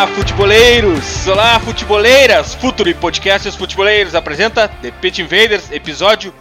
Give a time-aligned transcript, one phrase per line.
[0.00, 1.26] Olá, futeboleiros!
[1.26, 2.54] Olá, futeboleiras!
[2.54, 6.32] Futuri Podcasts Futeboleiros apresenta The Pitch Invaders, episódio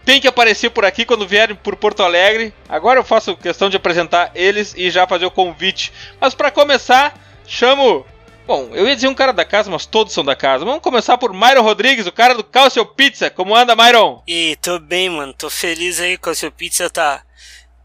[0.03, 2.53] têm que aparecer por aqui quando vierem por Porto Alegre.
[2.67, 5.93] Agora eu faço questão de apresentar eles e já fazer o convite.
[6.19, 7.17] Mas para começar,
[7.47, 8.05] chamo
[8.51, 10.65] Bom, eu ia dizer um cara da casa, mas todos são da casa.
[10.65, 13.29] Vamos começar por Myron Rodrigues, o cara do Calcio Pizza.
[13.29, 14.21] Como anda, Myron?
[14.27, 15.33] E tô bem, mano.
[15.33, 16.17] Tô feliz aí.
[16.17, 17.21] Calcio Pizza tá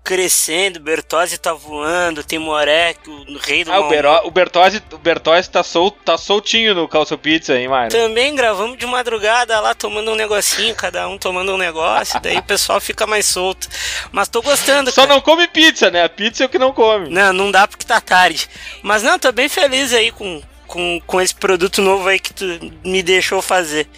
[0.02, 4.98] crescendo, Bertozzi tá voando, tem Moré, o rei do Ah, o, Bero, o Bertozzi, o
[4.98, 7.88] Bertozzi tá, sol, tá soltinho no Calcio Pizza, hein, Myron?
[7.88, 12.42] Também gravamos de madrugada lá, tomando um negocinho, cada um tomando um negócio, daí o
[12.42, 13.68] pessoal fica mais solto.
[14.12, 15.14] Mas tô gostando, Só cara.
[15.14, 16.04] não come pizza, né?
[16.04, 17.08] A pizza é o que não come.
[17.08, 18.48] Não, não dá porque tá tarde.
[18.82, 22.44] Mas não, tô bem feliz aí com com, com esse produto novo aí que tu
[22.84, 23.88] me deixou fazer.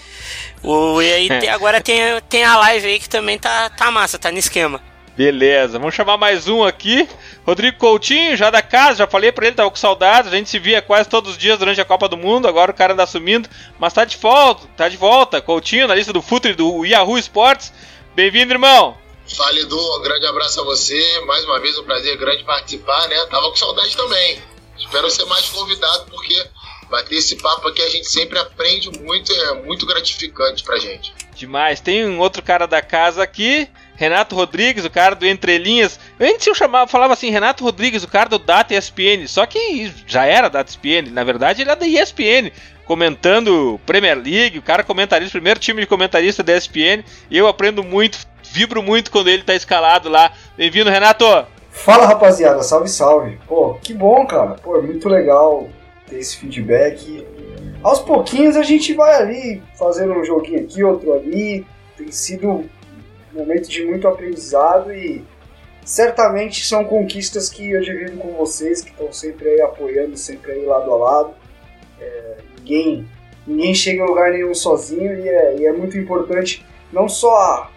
[0.63, 4.19] O, e aí tem, agora tem, tem a live aí que também tá, tá massa,
[4.19, 4.81] tá no esquema.
[5.19, 7.09] Beleza, vamos chamar mais um aqui.
[7.45, 10.33] Rodrigo Coutinho, já da casa, já falei pra ele, tava com saudades.
[10.33, 12.47] A gente se via quase todos os dias durante a Copa do Mundo.
[12.47, 13.49] Agora o cara anda sumindo,
[13.81, 15.41] mas tá de volta, tá de volta.
[15.41, 17.73] Coutinho na lista do Futre do Yahoo Sports.
[18.15, 18.97] Bem-vindo, irmão.
[19.37, 21.21] Fala Edu, um grande abraço a você.
[21.27, 23.17] Mais uma vez um prazer grande participar, né?
[23.27, 24.41] Tava com saudade também.
[24.79, 26.47] Espero ser mais convidado porque
[26.91, 31.15] bater esse papo aqui a gente sempre aprende muito, é muito gratificante pra gente.
[31.35, 31.81] Demais.
[31.81, 35.99] Tem um outro cara da casa aqui, Renato Rodrigues, o cara do Entrelinhas.
[36.21, 39.27] Antes eu chamava, falava assim, Renato Rodrigues, o cara do Data ESPN.
[39.27, 42.51] Só que já era Data ESPN, na verdade ele é da ESPN.
[42.85, 47.05] Comentando Premier League, o cara comentarista, primeiro time de comentarista da ESPN.
[47.31, 48.19] E eu aprendo muito,
[48.51, 50.33] vibro muito quando ele tá escalado lá.
[50.57, 51.25] Bem-vindo, Renato!
[51.71, 53.39] Fala rapaziada, salve salve.
[53.47, 54.53] Pô, que bom, cara.
[54.55, 55.69] Pô, é muito legal
[56.09, 57.27] ter esse feedback.
[57.83, 61.67] Aos pouquinhos a gente vai ali fazendo um joguinho aqui, outro ali.
[61.97, 62.69] Tem sido um
[63.33, 65.25] momento de muito aprendizado e
[65.85, 70.65] certamente são conquistas que eu divido com vocês, que estão sempre aí apoiando, sempre aí
[70.65, 71.35] lado a lado.
[72.01, 73.09] É, ninguém,
[73.47, 77.71] ninguém chega em lugar nenhum sozinho e é, e é muito importante não só a,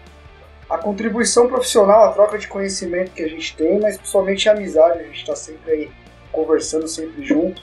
[0.70, 5.00] a contribuição profissional, a troca de conhecimento que a gente tem, mas principalmente a amizade,
[5.00, 5.90] a gente está sempre aí
[6.30, 7.62] conversando, sempre junto.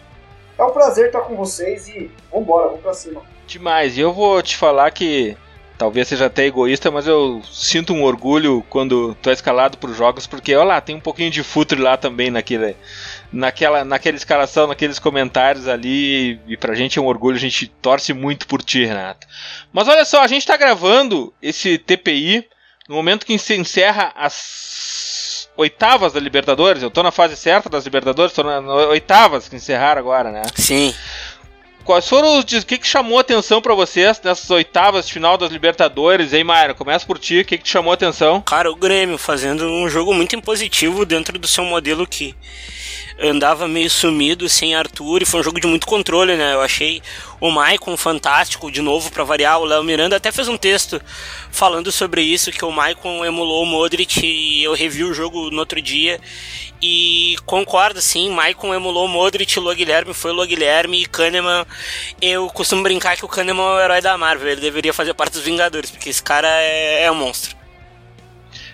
[0.60, 3.22] É um prazer estar com vocês e vambora, vamos pra cima.
[3.48, 5.38] Demais, e eu vou te falar que
[5.78, 10.28] talvez seja até egoísta, mas eu sinto um orgulho quando é escalado para os jogos,
[10.28, 12.76] porque olha lá, tem um pouquinho de futre lá também naquele,
[13.32, 18.12] naquela, naquela escalação, naqueles comentários ali, e pra gente é um orgulho, a gente torce
[18.12, 19.26] muito por ti, Renato.
[19.72, 22.46] Mas olha só, a gente tá gravando esse TPI
[22.90, 24.34] no momento que se encerra as
[25.60, 29.58] oitavas da Libertadores, eu tô na fase certa das Libertadores, tô na, na oitavas que
[29.58, 30.44] encerraram agora, né?
[30.56, 30.96] Sim.
[31.84, 32.46] Quais foram os.
[32.46, 36.46] O que, que chamou a atenção para vocês nessas oitavas de final das Libertadores, hein,
[36.46, 36.74] Mayra?
[36.74, 38.42] Começa por ti, o que, que te chamou a atenção?
[38.42, 42.36] Cara, o Grêmio fazendo um jogo muito impositivo dentro do seu modelo que
[43.22, 46.54] andava meio sumido sem Arthur e foi um jogo de muito controle, né?
[46.54, 47.02] Eu achei
[47.40, 49.60] o Maicon fantástico, de novo para variar.
[49.60, 51.02] O Léo Miranda até fez um texto
[51.52, 55.60] falando sobre isso, que o Maicon emulou o Modric e eu revi o jogo no
[55.60, 56.20] outro dia.
[56.82, 61.66] E concordo, sim, Maicon emulou o Modric, Lua Guilherme foi Lua Guilherme e Kahneman.
[62.22, 65.34] Eu costumo brincar que o Kahneman é o herói da Marvel, ele deveria fazer parte
[65.34, 67.60] dos Vingadores, porque esse cara é, é um monstro.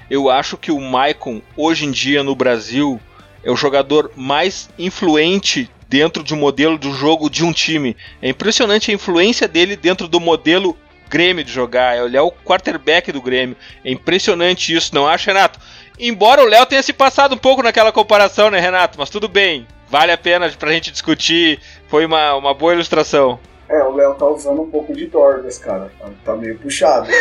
[0.07, 3.01] Eu acho que o Maicon, hoje em dia no Brasil,
[3.45, 7.95] é o jogador mais influente dentro de um modelo do jogo de um time.
[8.19, 10.75] É impressionante a influência dele dentro do modelo
[11.07, 11.95] Grêmio de jogar.
[12.03, 13.56] Ele é o quarterback do Grêmio.
[13.86, 15.59] É impressionante isso, não acha, Renato?
[16.00, 18.97] Embora o Léo tenha se passado um pouco naquela comparação, né, Renato?
[18.97, 19.68] Mas tudo bem.
[19.88, 21.59] Vale a pena pra gente discutir.
[21.88, 23.39] Foi uma, uma boa ilustração.
[23.69, 25.91] É, o Léo tá usando um pouco de Dorgas, cara.
[26.00, 27.07] Tá, tá meio puxado.
[27.07, 27.15] Né?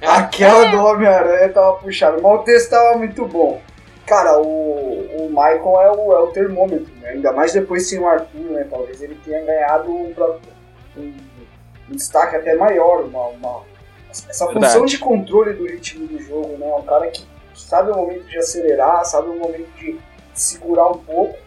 [0.00, 3.60] Aquela do Homem-Aranha tava puxada, mas o texto tava muito bom.
[4.06, 7.10] Cara, o, o Michael é o, é o termômetro, né?
[7.10, 8.66] Ainda mais depois sem o Arthur, né?
[8.68, 10.14] Talvez ele tenha ganhado um,
[10.96, 11.14] um,
[11.90, 13.62] um destaque até maior, uma, uma
[14.10, 14.66] essa Verdade.
[14.66, 16.72] função de controle do ritmo do jogo, né?
[16.74, 19.98] Um cara que sabe o momento de acelerar, sabe o momento de
[20.34, 21.38] segurar um pouco.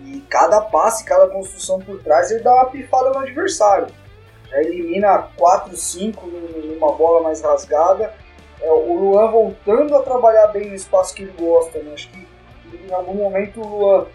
[0.00, 3.88] E cada passe, cada construção por trás, ele dá uma pifada no adversário.
[4.50, 8.14] Já elimina 4, 5 numa bola mais rasgada
[8.64, 11.78] é, o Luan voltando a trabalhar bem no espaço que ele gosta.
[11.80, 11.92] Né?
[11.92, 12.26] Acho que
[12.88, 14.06] em algum momento o Luan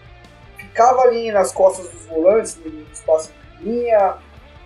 [0.56, 4.16] ficava ali nas costas dos volantes, no espaço de linha,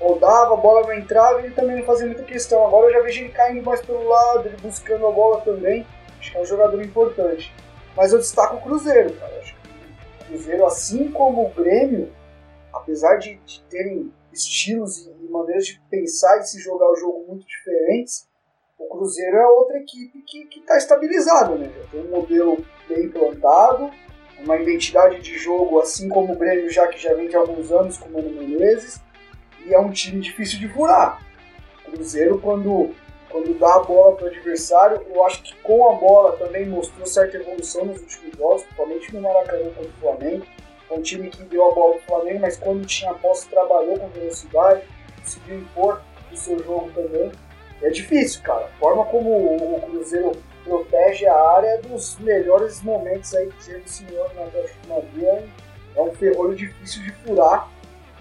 [0.00, 2.66] rodava, a bola não entrava e ele também não fazia muita questão.
[2.66, 5.86] Agora eu já vejo ele caindo mais pelo lado, ele buscando a bola também.
[6.18, 7.54] Acho que é um jogador importante.
[7.94, 9.38] Mas eu destaco o Cruzeiro, cara.
[9.38, 9.68] Acho que
[10.22, 12.10] o Cruzeiro, assim como o Grêmio,
[12.72, 17.46] apesar de, de terem estilos e maneiras de pensar e se jogar o jogo muito
[17.46, 18.26] diferentes,
[18.84, 21.70] o Cruzeiro é outra equipe que está estabilizada, né?
[21.90, 23.90] Tem um modelo bem implantado,
[24.38, 27.96] uma identidade de jogo, assim como o Grêmio já que já vem de alguns anos
[27.96, 29.00] com o Mano Menezes,
[29.64, 31.22] e é um time difícil de furar.
[31.86, 32.94] O Cruzeiro, quando,
[33.30, 37.06] quando dá a bola para o adversário, eu acho que com a bola também mostrou
[37.06, 40.46] certa evolução nos últimos jogos, principalmente no Maracanã contra o Flamengo.
[40.90, 43.98] É um time que deu a bola para o Flamengo, mas quando tinha posse trabalhou
[43.98, 44.82] com velocidade,
[45.18, 47.32] conseguiu impor o seu jogo também.
[47.82, 48.64] É difícil, cara.
[48.64, 50.32] A forma como o Cruzeiro
[50.64, 55.48] protege a área é dos melhores momentos aí que o senhor na Atlético de Madrid
[55.96, 57.68] é um ferrolho difícil de furar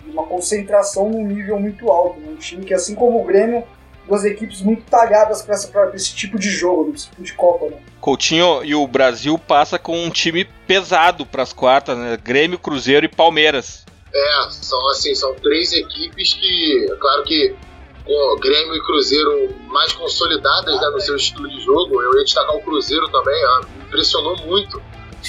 [0.05, 2.19] e uma concentração num nível muito alto.
[2.19, 3.63] Um time que, assim como o Grêmio,
[4.07, 7.77] duas equipes muito talhadas para esse tipo de jogo, esse tipo de Copa, né?
[8.01, 12.17] Coutinho e o Brasil passa com um time pesado para as quartas, né?
[12.21, 13.85] Grêmio, Cruzeiro e Palmeiras.
[14.13, 17.55] É, são assim, são três equipes que, é claro que
[18.05, 22.01] com Grêmio e Cruzeiro mais consolidadas né, no seu estilo de jogo.
[22.01, 24.81] Eu ia destacar o Cruzeiro também, ó, impressionou muito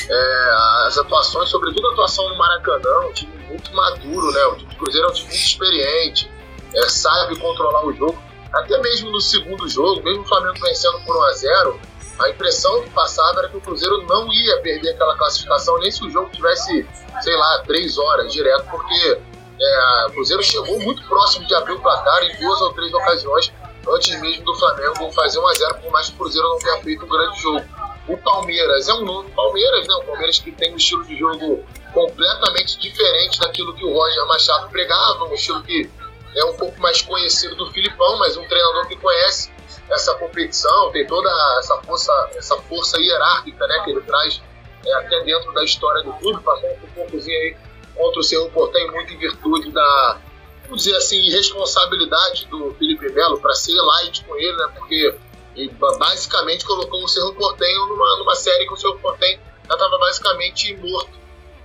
[0.09, 0.51] é,
[0.87, 4.45] as atuações, sobretudo a atuação no Maracanã, um time muito maduro, né?
[4.47, 6.31] O time do Cruzeiro é um time muito experiente,
[6.75, 8.23] é, sabe controlar o jogo.
[8.53, 11.81] Até mesmo no segundo jogo, mesmo o Flamengo vencendo por 1 a 0
[12.19, 16.05] a impressão que passava era que o Cruzeiro não ia perder aquela classificação, nem se
[16.05, 16.87] o jogo tivesse,
[17.21, 19.19] sei lá, três horas direto, porque
[19.61, 23.53] é, o Cruzeiro chegou muito próximo de abrir o placar em duas ou três ocasiões
[23.89, 26.83] antes mesmo do Flamengo fazer 1 a 0 por mais que o Cruzeiro não tenha
[26.83, 27.65] feito um grande jogo.
[28.09, 29.95] O Palmeiras é um novo Palmeiras, né?
[29.95, 34.69] O Palmeiras que tem um estilo de jogo completamente diferente daquilo que o Roger Machado
[34.69, 35.89] pregava, um estilo que
[36.37, 39.53] é um pouco mais conhecido do Filipão, mas um treinador que conhece
[39.89, 44.43] essa competição, tem toda essa força, essa força hierárquica né, que ele traz
[44.85, 47.57] é, até dentro da história do clube, passou um poucozinho aí
[47.95, 50.21] contra o Cerro Portem muito em virtude da,
[50.65, 54.73] vamos dizer assim, irresponsabilidade do Felipe Melo para ser light com ele, né?
[54.77, 55.15] Porque
[55.57, 59.99] ele basicamente colocou o Cerro Portenho numa, numa série que o Cerro Portenho já estava
[59.99, 61.25] basicamente morto.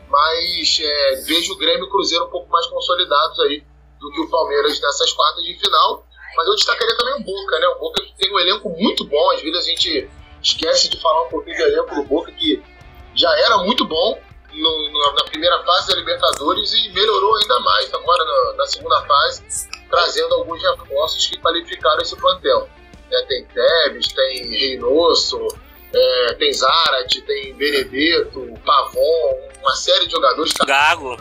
[0.10, 3.64] Mas é, vejo o Grêmio e o Cruzeiro um pouco mais consolidados aí
[4.00, 6.06] do que o Palmeiras nessas quartas de final.
[6.36, 7.68] Mas eu destacaria também o Boca, né?
[7.68, 9.32] O Boca tem um elenco muito bom.
[9.32, 10.10] Às vezes a gente
[10.42, 12.62] esquece de falar um pouquinho do elenco do Boca, que
[13.16, 14.20] já era muito bom,
[14.54, 19.70] no, na primeira fase da Libertadores e melhorou ainda mais agora na, na segunda fase,
[19.90, 22.70] trazendo alguns reforços que qualificaram esse plantel.
[23.12, 25.48] É, tem Tevez, tem Reynoso,
[25.94, 30.54] é, tem Zarat, tem Benedetto, Pavon, uma série de jogadores.
[30.66, 31.18] Gago.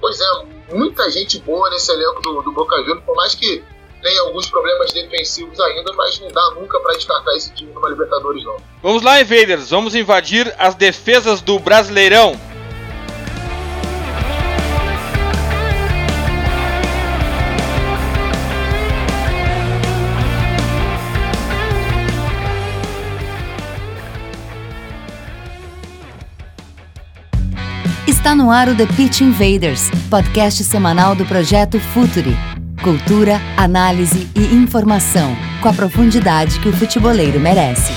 [0.00, 0.26] Pois é,
[0.70, 3.64] muita gente boa nesse elenco do, do Boca Juniors, por mais que
[4.04, 8.44] tem alguns problemas defensivos ainda, mas não dá nunca para descartar esse time numa Libertadores,
[8.44, 8.56] não.
[8.82, 12.38] Vamos lá, Invaders, vamos invadir as defesas do Brasileirão.
[28.06, 32.53] Está no ar o The Pitch Invaders, podcast semanal do projeto Futuri.
[32.84, 37.94] Cultura, análise e informação, com a profundidade que o futeboleiro merece.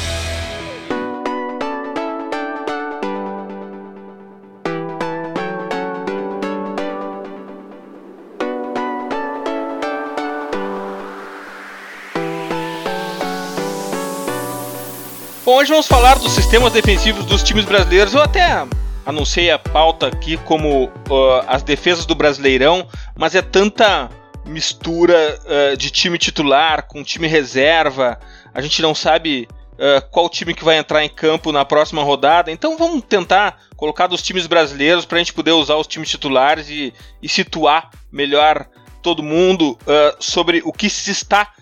[15.46, 18.14] Bom, hoje vamos falar dos sistemas defensivos dos times brasileiros.
[18.14, 18.66] Eu até
[19.06, 24.10] anunciei a pauta aqui como uh, as defesas do Brasileirão, mas é tanta
[24.48, 28.20] mistura uh, de time titular com time reserva,
[28.54, 32.52] a gente não sabe uh, qual time que vai entrar em campo na próxima rodada,
[32.52, 36.70] então vamos tentar colocar dos times brasileiros para a gente poder usar os times titulares
[36.70, 38.68] e, e situar melhor
[39.02, 41.54] todo mundo uh, sobre o que se está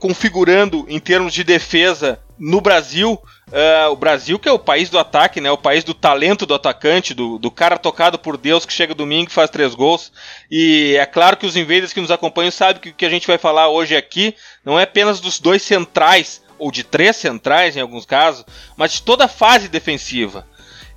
[0.00, 4.98] configurando em termos de defesa no Brasil Uh, o Brasil, que é o país do
[4.98, 5.50] ataque, né?
[5.50, 9.30] O país do talento do atacante, do, do cara tocado por Deus que chega domingo
[9.30, 10.10] e faz três gols.
[10.50, 13.26] E é claro que os invaders que nos acompanham sabem que o que a gente
[13.26, 14.34] vai falar hoje aqui
[14.64, 18.44] não é apenas dos dois centrais, ou de três centrais em alguns casos,
[18.76, 20.46] mas de toda a fase defensiva.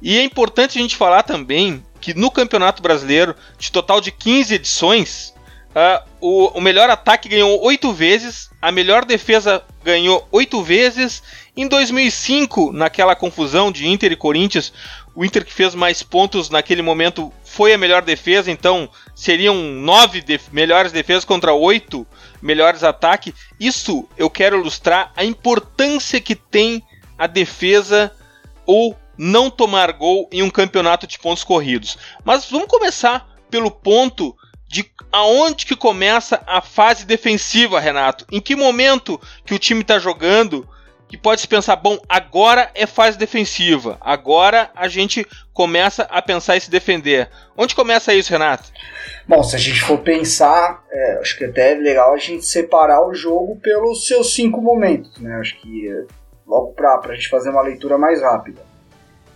[0.02, 4.54] E é importante a gente falar também que no Campeonato Brasileiro, de total de 15
[4.54, 5.34] edições,
[5.72, 11.24] uh, o, o melhor ataque ganhou 8 vezes, a melhor defesa ganhou 8 vezes
[11.56, 14.74] em 2005, naquela confusão de Inter e Corinthians,
[15.16, 20.20] o Inter que fez mais pontos naquele momento foi a melhor defesa, então seriam nove
[20.20, 22.06] def melhores defesas contra oito
[22.42, 23.34] melhores ataques.
[23.58, 26.84] Isso eu quero ilustrar a importância que tem
[27.18, 28.12] a defesa
[28.66, 31.98] ou não tomar gol em um campeonato de pontos corridos.
[32.26, 34.36] Mas vamos começar pelo ponto
[34.68, 38.26] de aonde que começa a fase defensiva, Renato.
[38.32, 40.68] Em que momento que o time está jogando
[41.08, 46.58] que pode se pensar, bom, agora é fase defensiva, agora a gente começa a pensar
[46.58, 47.30] em se defender.
[47.56, 48.72] Onde começa isso, Renato?
[49.26, 53.08] Bom, se a gente for pensar, é, acho que até é legal a gente separar
[53.08, 55.36] o jogo pelos seus cinco momentos, né?
[55.40, 56.06] Acho que é,
[56.46, 58.67] logo para a gente fazer uma leitura mais rápida.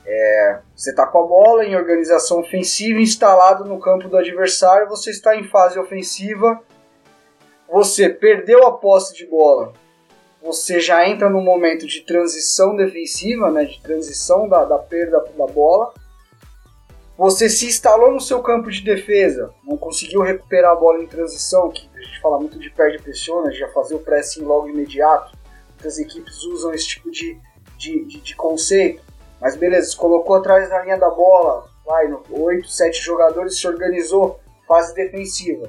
[0.05, 5.11] É, você está com a bola em organização ofensiva instalado no campo do adversário, você
[5.11, 6.59] está em fase ofensiva,
[7.69, 9.73] você perdeu a posse de bola
[10.41, 15.45] você já entra num momento de transição defensiva, né, de transição da, da perda da
[15.45, 15.93] bola.
[17.15, 21.69] Você se instalou no seu campo de defesa, não conseguiu recuperar a bola em transição,
[21.69, 25.37] que a gente fala muito de perde pressiona, já fazer o pressing logo imediato.
[25.69, 27.37] Muitas equipes usam esse tipo de,
[27.77, 29.03] de, de, de conceito.
[29.41, 33.67] Mas beleza, se colocou atrás da linha da bola, vai, no 8, 7 jogadores, se
[33.67, 35.67] organizou, fase defensiva.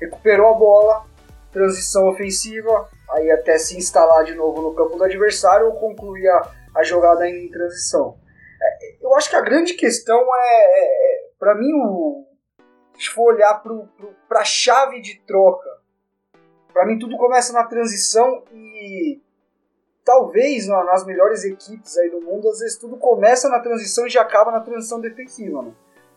[0.00, 1.04] Recuperou a bola,
[1.52, 6.52] transição ofensiva, aí até se instalar de novo no campo do adversário ou concluir a,
[6.76, 8.16] a jogada em transição.
[8.62, 12.24] É, eu acho que a grande questão é, é, é para mim, o,
[12.96, 13.60] se for olhar
[14.28, 15.68] para a chave de troca,
[16.72, 19.20] para mim tudo começa na transição e
[20.08, 24.22] talvez nas melhores equipes aí do mundo, às vezes tudo começa na transição e já
[24.22, 25.60] acaba na transição defensiva.
[25.62, 25.72] Né?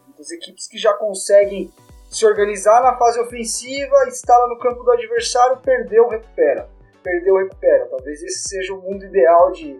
[0.07, 1.69] Muitas equipes que já conseguem
[2.09, 6.69] se organizar na fase ofensiva, instala no campo do adversário, perdeu, recupera
[7.01, 7.87] perdeu, recupera.
[7.87, 9.79] Talvez esse seja o mundo ideal de,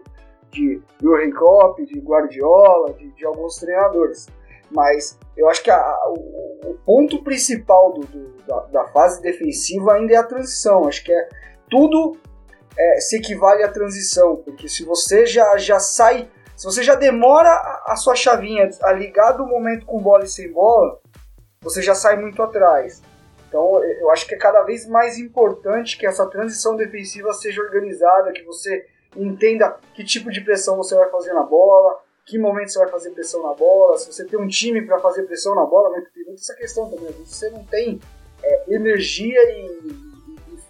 [0.49, 4.27] de Jurgen Klopp, de Guardiola, de, de alguns treinadores.
[4.69, 9.93] Mas eu acho que a, o, o, ponto principal do, do, da, da, fase defensiva
[9.93, 10.87] ainda é a transição.
[10.87, 11.29] Acho que é
[11.69, 12.17] tudo
[12.77, 17.49] é, se equivale à transição, porque se você já, já sai, se você já demora
[17.49, 20.99] a, a sua chavinha a ligar do momento com bola e sem bola,
[21.61, 23.01] você já sai muito atrás.
[23.47, 28.31] Então, eu acho que é cada vez mais importante que essa transição defensiva seja organizada,
[28.31, 28.85] que você
[29.15, 33.11] entenda que tipo de pressão você vai fazer na bola, que momento você vai fazer
[33.11, 35.99] pressão na bola, se você tem um time para fazer pressão na bola, né?
[35.99, 37.11] Porque tem muita essa questão também.
[37.25, 37.99] Você não tem
[38.41, 40.10] é, energia e,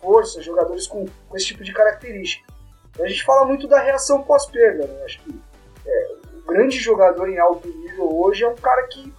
[0.01, 2.51] força, jogadores com, com, esse tipo de característica.
[3.00, 5.03] A gente fala muito da reação pós-perda, né?
[5.05, 5.39] Acho que
[5.86, 9.13] é, o grande jogador em alto nível hoje é um cara que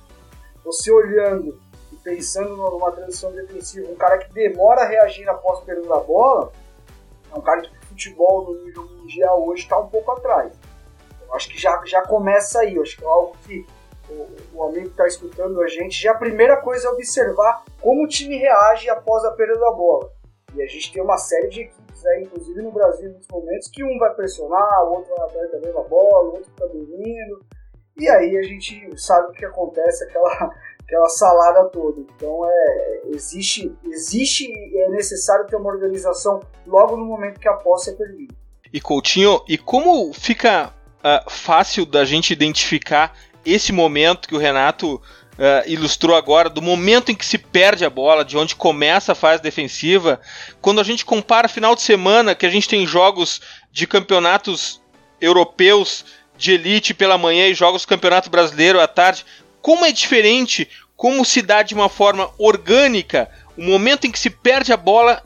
[0.64, 1.58] você olhando
[2.02, 6.52] pensando numa transição defensiva, um cara que demora a reagir após perder a bola,
[7.32, 10.52] é um cara que o futebol no nível mundial hoje está um pouco atrás.
[11.26, 13.66] Eu acho que já, já começa aí, eu acho que é algo que
[14.08, 18.04] o, o amigo que está escutando a gente, já a primeira coisa é observar como
[18.04, 20.10] o time reage após a perda da bola.
[20.54, 23.84] E a gente tem uma série de equipes aí, inclusive no Brasil, nos momentos, que
[23.84, 27.44] um vai pressionar, o outro vai atrás da mesma bola, o outro está dormindo.
[27.98, 30.52] E aí a gente sabe o que acontece, aquela
[30.92, 32.00] aquela salada toda.
[32.00, 37.54] Então é, existe, existe e é necessário ter uma organização logo no momento que a
[37.54, 38.34] posse é perdida.
[38.72, 45.00] E Coutinho, e como fica uh, fácil da gente identificar esse momento que o Renato
[45.32, 49.14] uh, ilustrou agora, do momento em que se perde a bola, de onde começa a
[49.14, 50.20] fase defensiva,
[50.60, 54.80] quando a gente compara final de semana, que a gente tem jogos de campeonatos
[55.20, 56.04] europeus
[56.36, 59.24] de elite pela manhã e jogos do campeonato brasileiro à tarde,
[59.60, 64.30] como é diferente, como se dá de uma forma orgânica o momento em que se
[64.30, 65.22] perde a bola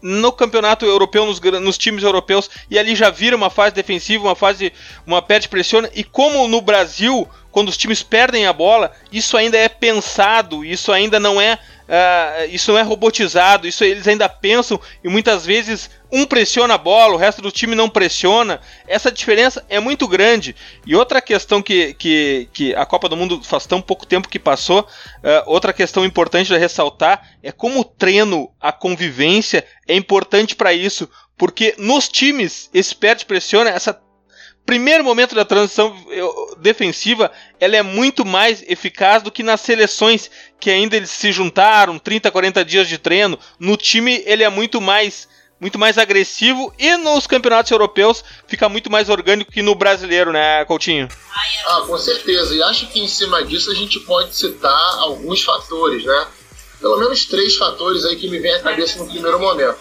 [0.00, 4.36] no campeonato europeu, nos, nos, times europeus, e ali já vira uma fase defensiva, uma
[4.36, 4.72] fase,
[5.04, 9.56] uma perde pressiona, e como no Brasil, quando os times perdem a bola, isso ainda
[9.56, 14.78] é pensado, isso ainda não é Uh, isso não é robotizado, isso eles ainda pensam
[15.02, 18.60] e muitas vezes um pressiona a bola, o resto do time não pressiona.
[18.86, 20.54] Essa diferença é muito grande.
[20.86, 24.38] E outra questão que, que, que a Copa do Mundo faz tão pouco tempo que
[24.38, 24.86] passou, uh,
[25.46, 31.08] outra questão importante de ressaltar é como o treino, a convivência é importante para isso,
[31.38, 33.98] porque nos times esse perde pressiona, essa
[34.68, 35.96] primeiro momento da transição
[36.58, 41.98] defensiva, ela é muito mais eficaz do que nas seleções que ainda eles se juntaram,
[41.98, 43.38] 30, 40 dias de treino.
[43.58, 45.26] No time ele é muito mais
[45.58, 50.62] muito mais agressivo e nos campeonatos europeus fica muito mais orgânico que no brasileiro, né,
[50.66, 51.08] Coutinho?
[51.66, 52.54] Ah, com certeza.
[52.54, 56.26] E acho que em cima disso a gente pode citar alguns fatores, né?
[56.78, 59.78] Pelo menos três fatores aí que me vem à cabeça no primeiro momento.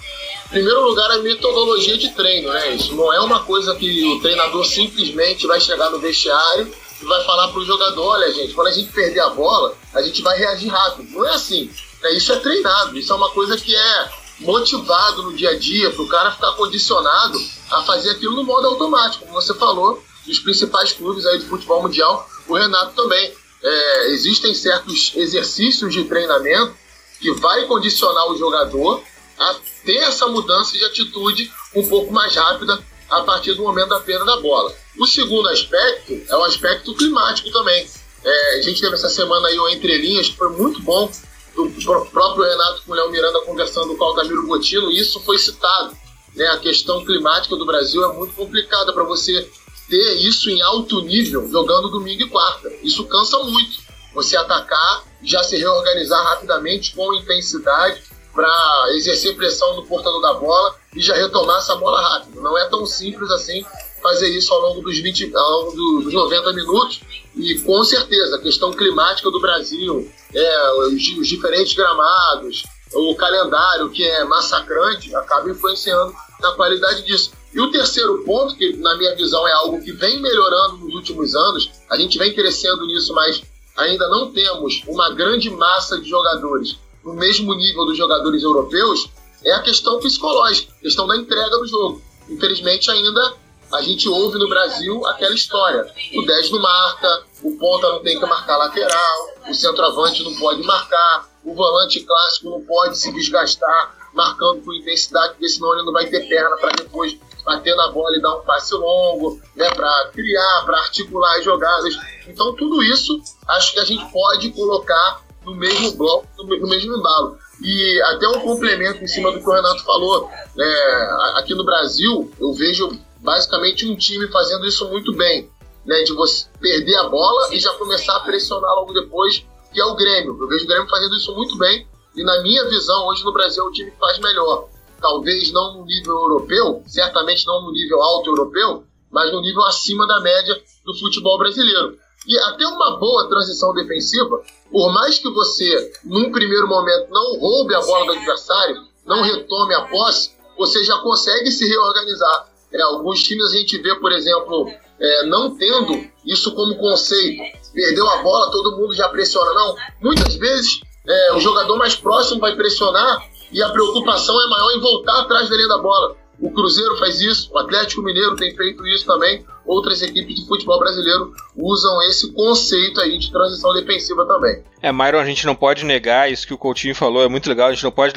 [0.49, 2.75] Primeiro lugar, a metodologia de treino, né?
[2.75, 7.23] Isso não é uma coisa que o treinador simplesmente vai chegar no vestiário e vai
[7.25, 10.37] falar para o jogador: olha, gente, quando a gente perder a bola, a gente vai
[10.37, 11.11] reagir rápido.
[11.11, 11.69] Não é assim.
[12.01, 12.13] Né?
[12.13, 16.01] Isso é treinado, isso é uma coisa que é motivado no dia a dia para
[16.01, 17.39] o cara ficar condicionado
[17.71, 21.81] a fazer aquilo no modo automático, como você falou, dos principais clubes aí de futebol
[21.81, 23.33] mundial, o Renato também.
[23.63, 26.75] É, existem certos exercícios de treinamento
[27.19, 29.01] que vai condicionar o jogador
[29.37, 33.99] a ter essa mudança de atitude um pouco mais rápida a partir do momento da
[33.99, 34.73] perda da bola.
[34.97, 37.87] O segundo aspecto é o aspecto climático também.
[38.23, 41.09] É, a gente teve essa semana aí o Entre Linhas, que foi muito bom,
[41.55, 41.69] do
[42.11, 45.95] próprio Renato com o Léo Miranda conversando com o Altamiro Gotino, e isso foi citado.
[46.35, 46.45] Né?
[46.47, 49.49] A questão climática do Brasil é muito complicada para você
[49.89, 52.71] ter isso em alto nível jogando domingo e quarta.
[52.83, 53.79] Isso cansa muito.
[54.13, 58.03] Você atacar, já se reorganizar rapidamente com intensidade
[58.37, 62.39] para exercer pressão no portador da bola e já retomar essa bola rápido.
[62.39, 63.65] Não é tão simples assim
[63.99, 67.01] fazer isso ao longo dos 20, ao longo dos 90 minutos.
[67.35, 73.89] E com certeza, a questão climática do Brasil, é, os, os diferentes gramados, o calendário
[73.89, 77.31] que é massacrante, acaba influenciando na qualidade disso.
[77.51, 81.35] E o terceiro ponto, que na minha visão é algo que vem melhorando nos últimos
[81.35, 83.41] anos, a gente vem crescendo nisso, mas
[83.75, 89.09] ainda não temos uma grande massa de jogadores no mesmo nível dos jogadores europeus
[89.45, 92.01] é a questão psicológica, a questão da entrega do jogo.
[92.27, 93.33] Infelizmente, ainda
[93.71, 98.19] a gente ouve no Brasil aquela história: o 10 não marca, o ponta não tem
[98.19, 103.95] que marcar lateral, o centroavante não pode marcar, o volante clássico não pode se desgastar
[104.13, 108.17] marcando com intensidade, porque senão ele não vai ter perna para depois bater na bola
[108.17, 111.95] e dar um passe longo, né, para criar, para articular as jogadas.
[112.27, 113.17] Então, tudo isso
[113.47, 117.37] acho que a gente pode colocar no mesmo bloco, no mesmo embalo.
[117.63, 120.29] E até um complemento em cima do que o Renato falou.
[120.59, 122.89] É, aqui no Brasil, eu vejo
[123.21, 125.49] basicamente um time fazendo isso muito bem.
[125.85, 129.85] Né, de você perder a bola e já começar a pressionar logo depois, que é
[129.85, 130.37] o Grêmio.
[130.37, 131.87] Eu vejo o Grêmio fazendo isso muito bem.
[132.13, 134.67] E na minha visão, hoje no Brasil é o time que faz melhor.
[134.99, 140.05] Talvez não no nível europeu, certamente não no nível alto europeu, mas no nível acima
[140.05, 141.97] da média do futebol brasileiro.
[142.27, 147.73] E até uma boa transição defensiva, por mais que você, num primeiro momento, não roube
[147.73, 152.49] a bola do adversário, não retome a posse, você já consegue se reorganizar.
[152.73, 157.41] É, alguns times a gente vê, por exemplo, é, não tendo isso como conceito.
[157.73, 159.53] Perdeu a bola, todo mundo já pressiona.
[159.53, 164.71] Não, muitas vezes é, o jogador mais próximo vai pressionar e a preocupação é maior
[164.71, 166.15] em voltar atrás da linha da bola.
[166.39, 169.45] O Cruzeiro faz isso, o Atlético Mineiro tem feito isso também.
[169.67, 174.63] Outras equipes de futebol brasileiro usam esse conceito aí de transição defensiva também.
[174.81, 177.67] É, Myron, a gente não pode negar isso que o Coutinho falou, é muito legal.
[177.67, 178.13] A gente não pode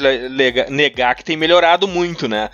[0.69, 2.49] negar que tem melhorado muito, né?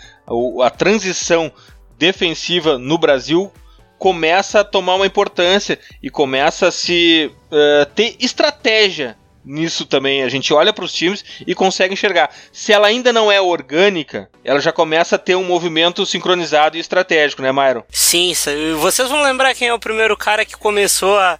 [0.63, 1.51] a transição
[1.97, 3.51] defensiva no Brasil
[3.97, 10.23] começa a tomar uma importância e começa a se uh, ter estratégia nisso também.
[10.23, 12.29] A gente olha para os times e consegue enxergar.
[12.51, 16.79] Se ela ainda não é orgânica, ela já começa a ter um movimento sincronizado e
[16.79, 17.83] estratégico, né, Myron?
[17.89, 18.33] Sim,
[18.79, 21.39] vocês vão lembrar quem é o primeiro cara que começou a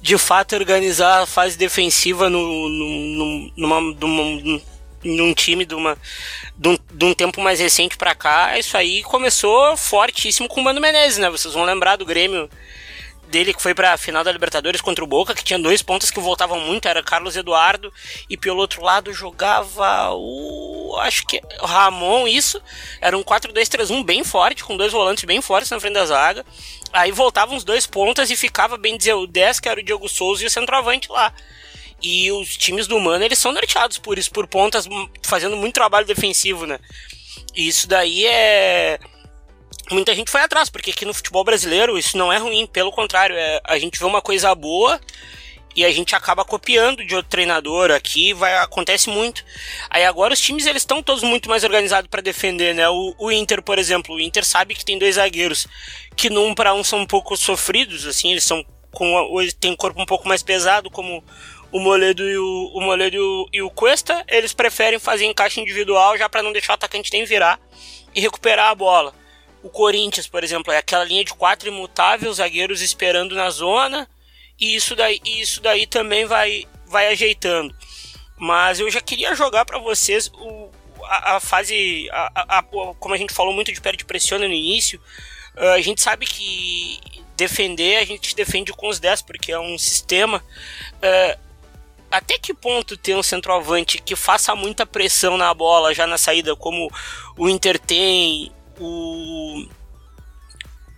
[0.00, 4.60] de fato organizar a fase defensiva no, no, numa, numa,
[5.04, 5.96] num time de, uma,
[6.56, 10.64] de, um, de um tempo mais recente para cá, isso aí começou fortíssimo com o
[10.64, 11.28] Mano Menezes, né?
[11.28, 12.48] Vocês vão lembrar do Grêmio
[13.30, 16.20] dele que foi pra final da Libertadores contra o Boca, que tinha dois pontos que
[16.20, 17.92] voltavam muito, era Carlos Eduardo,
[18.28, 20.96] e pelo outro lado jogava o.
[21.00, 22.60] acho que Ramon, isso.
[23.00, 26.44] Era um 4-2-3-1 bem forte, com dois volantes bem fortes na frente da zaga.
[26.92, 30.08] Aí voltavam os dois pontas e ficava, bem dizer, o 10, que era o Diogo
[30.08, 31.32] Souza, e o centroavante lá.
[32.02, 34.88] E os times do Mano, eles são norteados por isso, por pontas
[35.22, 36.78] fazendo muito trabalho defensivo, né?
[37.54, 38.98] E isso daí é
[39.90, 43.36] muita gente foi atrás, porque aqui no futebol brasileiro isso não é ruim, pelo contrário,
[43.36, 45.00] é, a gente vê uma coisa boa
[45.74, 49.44] e a gente acaba copiando de outro treinador aqui, vai acontece muito.
[49.88, 52.88] Aí agora os times eles estão todos muito mais organizados para defender, né?
[52.88, 55.66] O, o, Inter, por exemplo, o Inter sabe que tem dois zagueiros
[56.16, 59.14] que num para um são um pouco sofridos, assim, eles são com
[59.60, 61.22] tem um corpo um pouco mais pesado, como
[61.70, 65.60] o Moledo e o, o Moledo e o, e o Cuesta, eles preferem fazer encaixe
[65.60, 67.60] individual já para não deixar o atacante nem virar
[68.12, 69.14] e recuperar a bola.
[69.62, 74.08] O Corinthians, por exemplo, é aquela linha de quatro imutáveis, zagueiros esperando na zona,
[74.58, 77.74] e isso daí, isso daí também vai, vai ajeitando.
[78.38, 80.70] Mas eu já queria jogar para vocês o,
[81.04, 84.54] a, a fase, a, a, como a gente falou muito de pé de pressiona no
[84.54, 85.00] início,
[85.56, 86.98] ah, a gente sabe que
[87.36, 90.44] defender, a gente defende com os 10, porque é um sistema.
[90.96, 91.50] Uh,
[92.10, 96.56] até que ponto ter um centroavante que faça muita pressão na bola já na saída,
[96.56, 96.90] como
[97.38, 99.68] o Inter tem, o,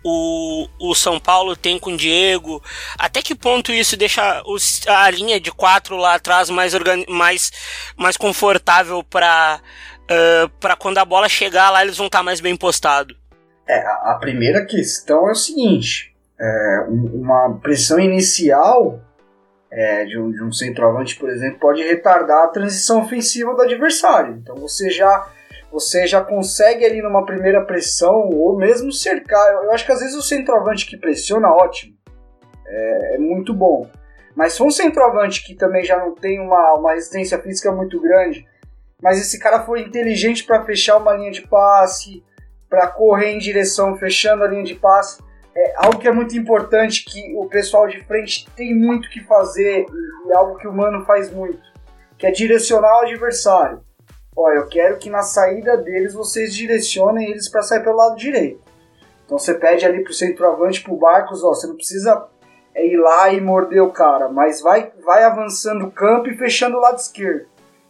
[0.04, 2.62] o, o São Paulo tem com o Diego.
[2.98, 6.72] Até que ponto isso deixa os, a linha de quatro lá atrás mais,
[7.08, 7.50] mais,
[7.96, 9.60] mais confortável para
[10.02, 13.16] uh, quando a bola chegar lá eles vão estar tá mais bem postados?
[13.68, 19.00] É, a, a, primeira questão é o seguinte: é, uma pressão inicial
[19.70, 24.34] é, de, um, de um centroavante, por exemplo, pode retardar a transição ofensiva do adversário.
[24.34, 25.28] Então você já
[25.72, 29.54] você já consegue ali numa primeira pressão, ou mesmo cercar.
[29.64, 31.96] Eu acho que às vezes o centroavante que pressiona, ótimo.
[32.66, 33.90] É, é muito bom.
[34.36, 38.46] Mas se um centroavante que também já não tem uma, uma resistência física muito grande,
[39.02, 42.22] mas esse cara for inteligente para fechar uma linha de passe,
[42.68, 45.22] para correr em direção, fechando a linha de passe,
[45.54, 49.84] é algo que é muito importante, que o pessoal de frente tem muito que fazer,
[49.88, 51.60] e, e algo que o Mano faz muito,
[52.16, 53.82] que é direcionar o adversário.
[54.34, 58.62] Olha, eu quero que na saída deles vocês direcionem eles para sair pelo lado direito.
[59.26, 62.28] Então você pede ali pro centroavante, pro Barcos, ó, você não precisa
[62.74, 66.78] é, ir lá e morder o cara, mas vai, vai avançando o campo e fechando
[66.78, 67.46] o lado esquerdo.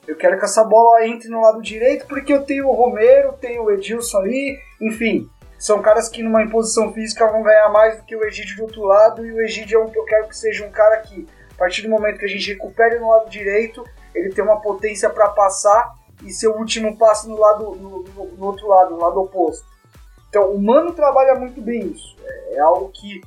[0.07, 3.63] Eu quero que essa bola entre no lado direito porque eu tenho o Romero, tenho
[3.63, 5.31] o Edilson ali, enfim.
[5.57, 8.83] São caras que numa imposição física vão ganhar mais do que o Egídio do outro
[8.83, 11.55] lado, e o Egídio é um que eu quero que seja um cara que, a
[11.57, 15.29] partir do momento que a gente recupere no lado direito, ele tem uma potência para
[15.29, 19.67] passar e seu último passe no lado no, no, no, outro lado, no lado oposto.
[20.29, 22.17] Então o Mano trabalha muito bem isso.
[22.25, 23.21] É, é algo que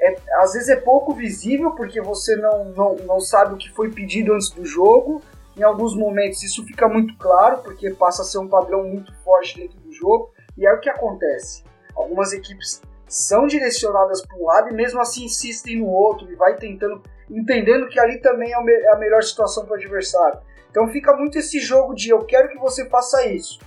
[0.00, 3.90] é, às vezes é pouco visível porque você não, não, não sabe o que foi
[3.90, 5.22] pedido antes do jogo.
[5.56, 9.58] Em alguns momentos isso fica muito claro porque passa a ser um padrão muito forte
[9.58, 10.30] dentro do jogo.
[10.56, 11.64] E é o que acontece.
[11.94, 16.56] Algumas equipes são direcionadas para um lado e mesmo assim insistem no outro e vai
[16.56, 20.40] tentando, entendendo que ali também é, é a melhor situação para o adversário.
[20.76, 23.58] Então fica muito esse jogo de eu quero que você faça isso.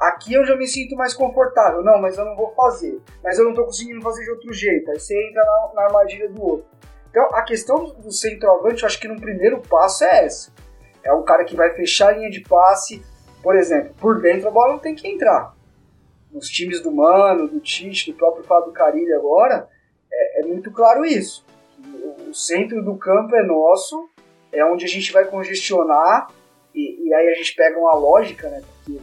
[0.00, 1.84] Aqui eu já me sinto mais confortável.
[1.84, 2.98] Não, mas eu não vou fazer.
[3.22, 4.90] Mas eu não estou conseguindo fazer de outro jeito.
[4.90, 6.66] Aí você entra na, na, armadilha do outro.
[7.10, 10.50] Então a questão do centroavante, eu acho que no primeiro passo é essa.
[11.04, 13.04] É um cara que vai fechar a linha de passe.
[13.42, 15.54] Por exemplo, por dentro a bola não tem que entrar.
[16.32, 19.68] Nos times do Mano, do Tite, do próprio Fábio Carilli agora,
[20.10, 21.44] é, é muito claro isso.
[22.26, 24.08] O centro do campo é nosso,
[24.50, 26.37] é onde a gente vai congestionar
[26.78, 28.62] e, e, aí a gente pega uma lógica, né?
[28.62, 29.00] Porque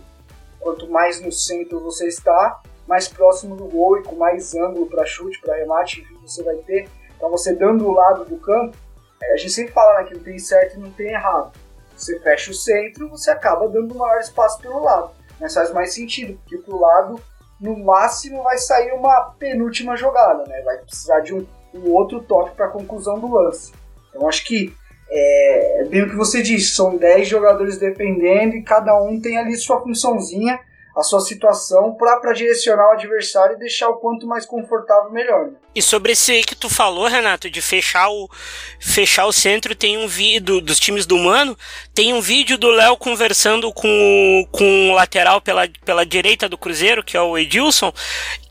[0.62, 5.06] quanto mais no centro você está, mais próximo do gol e com mais ângulo para
[5.06, 6.88] chute, para remate, você vai ter.
[7.18, 8.78] Então você dando o lado do campo,
[9.22, 11.52] é, a gente sempre fala né, que não tem certo e não tem errado.
[11.98, 15.12] Você fecha o centro, você acaba dando maior espaço pelo lado.
[15.40, 17.20] Mas faz mais sentido, porque pro lado,
[17.60, 20.62] no máximo, vai sair uma penúltima jogada, né?
[20.62, 23.74] Vai precisar de um, um outro toque para conclusão do lance.
[24.10, 24.74] Então acho que
[25.10, 29.56] é, bem o que você disse, são 10 jogadores defendendo e cada um tem ali
[29.56, 30.60] sua funçãozinha,
[30.96, 35.48] a sua situação para direcionar o adversário e deixar o quanto mais confortável melhor.
[35.48, 35.58] Né?
[35.76, 38.30] E sobre esse aí que tu falou, Renato, de fechar o
[38.80, 41.58] fechar o centro, tem um vídeo dos times do Mano,
[41.94, 47.04] tem um vídeo do Léo conversando com, com o lateral pela, pela direita do Cruzeiro,
[47.04, 47.92] que é o Edilson,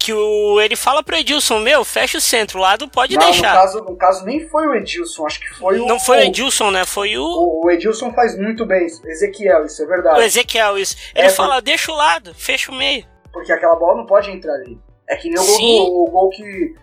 [0.05, 3.55] que o, ele fala pro Edilson, meu, fecha o centro, o lado pode não, deixar.
[3.55, 5.87] No caso, no caso, nem foi o Edilson, acho que foi o.
[5.87, 6.85] Não foi o Edilson, né?
[6.85, 7.25] Foi o.
[7.25, 9.01] O, o Edilson faz muito bem isso.
[9.07, 10.21] Ezequiel, isso é verdade.
[10.21, 10.97] O Ezequiel, isso.
[11.15, 13.05] Ele é, fala, deixa o lado, fecha o meio.
[13.33, 14.79] Porque aquela bola não pode entrar ali.
[15.09, 16.75] É que nem o gol, o gol que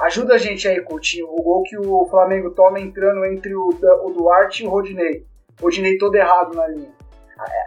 [0.00, 1.26] Ajuda a gente aí, Coutinho.
[1.28, 5.24] O gol que o Flamengo toma entrando entre o, o Duarte e o Rodinei.
[5.60, 6.92] O Rodinei todo errado na linha.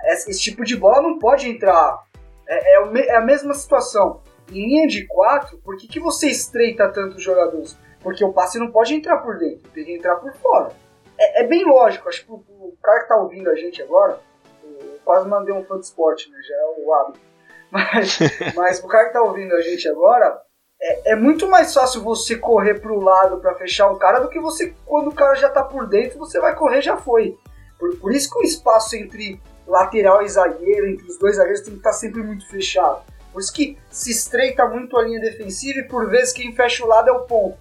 [0.06, 2.04] Esse tipo de bola não pode entrar.
[2.48, 4.22] É, é, é a mesma situação.
[4.50, 7.78] Em linha de quatro, por que, que você estreita tanto os jogadores?
[8.02, 10.72] Porque o passe não pode entrar por dentro, tem que entrar por fora.
[11.20, 14.20] É, é bem lógico, acho que o, o, cara que tá ouvindo a gente agora,
[14.64, 16.38] eu quase mandei um fã de esporte, né?
[16.48, 17.28] Já é o hábito.
[17.70, 18.18] Mas,
[18.56, 20.42] mas o cara que tá ouvindo a gente agora,
[20.82, 24.40] é, é muito mais fácil você correr pro lado para fechar um cara do que
[24.40, 27.38] você, quando o cara já tá por dentro, você vai correr já foi.
[27.78, 31.74] Por, por isso que o espaço entre lateral e zagueiro, entre os dois zagueiros, tem
[31.74, 33.04] que estar tá sempre muito fechado.
[33.38, 36.88] Por isso que se estreita muito a linha defensiva e por vezes quem fecha o
[36.88, 37.56] lado é o ponto.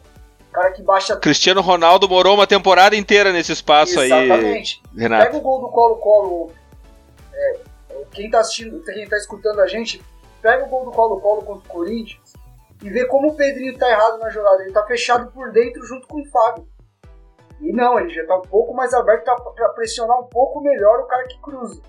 [0.49, 1.15] O cara que baixa.
[1.17, 4.83] Cristiano Ronaldo morou uma temporada inteira nesse espaço Exatamente.
[4.95, 4.99] aí.
[5.03, 5.27] Renato.
[5.27, 6.51] Pega o gol do Colo-Colo.
[7.31, 7.59] É,
[8.11, 10.03] quem tá assistindo, quem tá escutando a gente,
[10.41, 12.33] pega o gol do Colo-Colo contra o Corinthians
[12.83, 14.62] e vê como o Pedrinho tá errado na jogada.
[14.62, 16.67] Ele tá fechado por dentro junto com o Fábio.
[17.61, 21.07] E não, ele já tá um pouco mais aberto para pressionar um pouco melhor o
[21.07, 21.83] cara que cruza.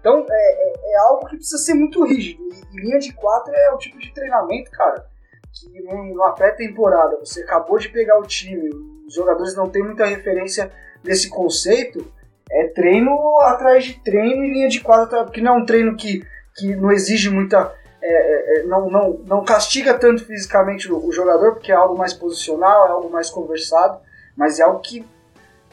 [0.00, 2.42] Então é, é, é, algo que precisa ser muito rígido.
[2.72, 5.06] E, linha de quatro é o tipo de treinamento, cara,
[5.52, 8.70] que numa pré-temporada você acabou de pegar o time,
[9.06, 10.70] os jogadores não têm muita referência
[11.02, 12.06] desse conceito.
[12.50, 16.24] É treino atrás de treino e linha de quadra, porque não é um treino que,
[16.56, 17.74] que não exige muita.
[18.00, 21.98] É, é, é, não, não, não castiga tanto fisicamente o, o jogador, porque é algo
[21.98, 24.00] mais posicional, é algo mais conversado,
[24.36, 25.04] mas é algo que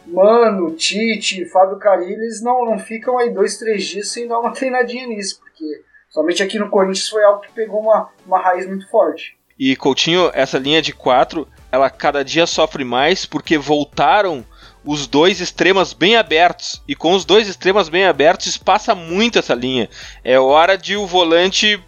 [0.08, 4.52] Mano, Tite, Fábio Carilli, eles não, não ficam aí dois, três dias sem dar uma
[4.54, 8.90] treinadinha nisso, porque somente aqui no Corinthians foi algo que pegou uma, uma raiz muito
[8.90, 9.36] forte.
[9.58, 14.46] E Coutinho, essa linha de quatro, ela cada dia sofre mais porque voltaram
[14.84, 16.82] os dois extremos bem abertos.
[16.88, 19.90] E com os dois extremos bem abertos, espaça muito essa linha.
[20.24, 21.82] É hora de o volante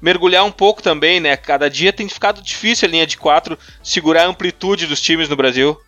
[0.00, 1.36] mergulhar um pouco também, né?
[1.36, 5.36] Cada dia tem ficado difícil a linha de quatro segurar a amplitude dos times no
[5.36, 5.78] Brasil.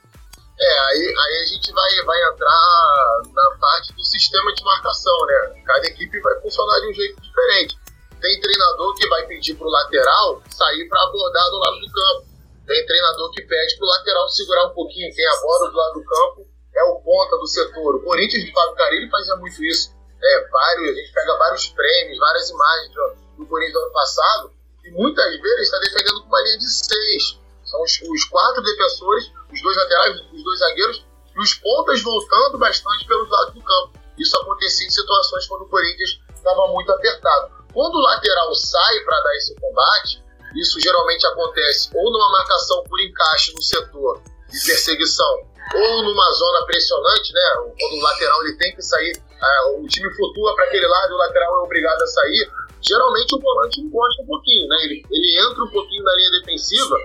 [0.59, 5.63] É, aí, aí a gente vai, vai entrar na parte do sistema de marcação, né?
[5.67, 7.77] Cada equipe vai funcionar de um jeito diferente.
[8.21, 12.27] Tem treinador que vai pedir pro lateral sair para abordar do lado do campo.
[12.67, 15.15] Tem treinador que pede pro lateral segurar um pouquinho.
[15.15, 17.97] Quem aborda do lado do campo é o ponta do setor.
[17.97, 19.93] O Corinthians de Fábio Carilli fazia muito isso.
[20.23, 22.93] É, vários, a gente pega vários prêmios, várias imagens
[23.37, 24.53] do, Corinthians do ano passado,
[24.85, 29.33] e muitas vezes está defendendo com uma linha de seis são os, os quatro defensores,
[29.55, 33.93] os dois laterais, os dois zagueiros e os pontas voltando bastante pelos lados do campo.
[34.19, 37.53] Isso acontecia em situações quando o Corinthians estava muito apertado.
[37.73, 43.01] Quando o lateral sai para dar esse combate, isso geralmente acontece ou numa marcação por
[43.01, 45.41] encaixe no setor de perseguição,
[45.75, 47.41] ou numa zona pressionante, né?
[47.81, 51.15] Quando o lateral ele tem que sair, uh, o time flutua para aquele lado e
[51.15, 52.51] o lateral é obrigado a sair.
[52.87, 54.77] Geralmente o volante encosta um pouquinho, né?
[54.85, 56.97] Ele, ele entra um pouquinho na linha defensiva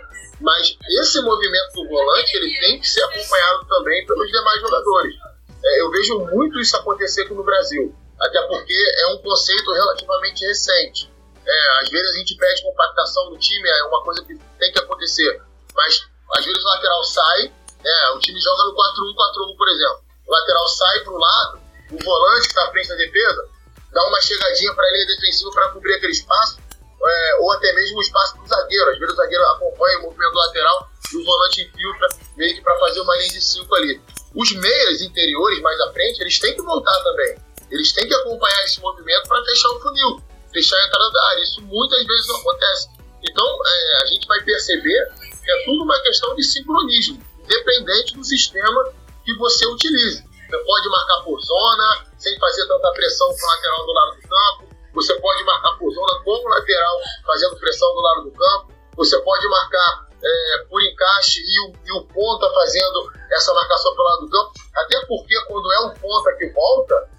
[0.41, 5.15] mas esse movimento do volante ele tem que ser acompanhado também pelos demais jogadores.
[5.63, 10.45] É, eu vejo muito isso acontecer aqui no Brasil, até porque é um conceito relativamente
[10.45, 11.11] recente.
[11.45, 14.79] É, às vezes a gente pede compactação do time, é uma coisa que tem que
[14.79, 15.41] acontecer,
[15.75, 20.03] mas às vezes o lateral sai, é, o time joga no 4-1-4-1, por exemplo.
[20.25, 21.59] O lateral sai para o lado,
[21.91, 23.49] o volante está à frente da defesa
[23.91, 26.59] dá uma chegadinha para a linha defensiva para cobrir aquele espaço
[27.01, 28.91] é, ou até mesmo o espaço do zagueiro.
[28.91, 32.77] Às vezes o zagueiro acompanha o movimento lateral e o volante infiltra meio que para
[32.79, 34.01] fazer uma linha de 5 ali.
[34.35, 37.37] Os meias interiores mais à frente, eles têm que voltar também.
[37.71, 40.21] Eles têm que acompanhar esse movimento para fechar o funil,
[40.51, 41.43] fechar a entrada da área.
[41.43, 42.89] Isso muitas vezes não acontece.
[43.23, 45.11] Então é, a gente vai perceber
[45.43, 48.93] que é tudo uma questão de sincronismo, independente do sistema
[49.25, 50.23] que você utilize.
[50.49, 54.27] Você pode marcar por zona, sem fazer tanta pressão com o lateral do lado do
[54.27, 58.73] campo você pode marcar por zona como lateral, fazendo pressão do lado do campo.
[58.97, 64.03] Você pode marcar é, por encaixe e o, e o ponta fazendo essa marcação pelo
[64.03, 64.51] lado do campo.
[64.75, 67.09] Até porque quando é um ponta que volta,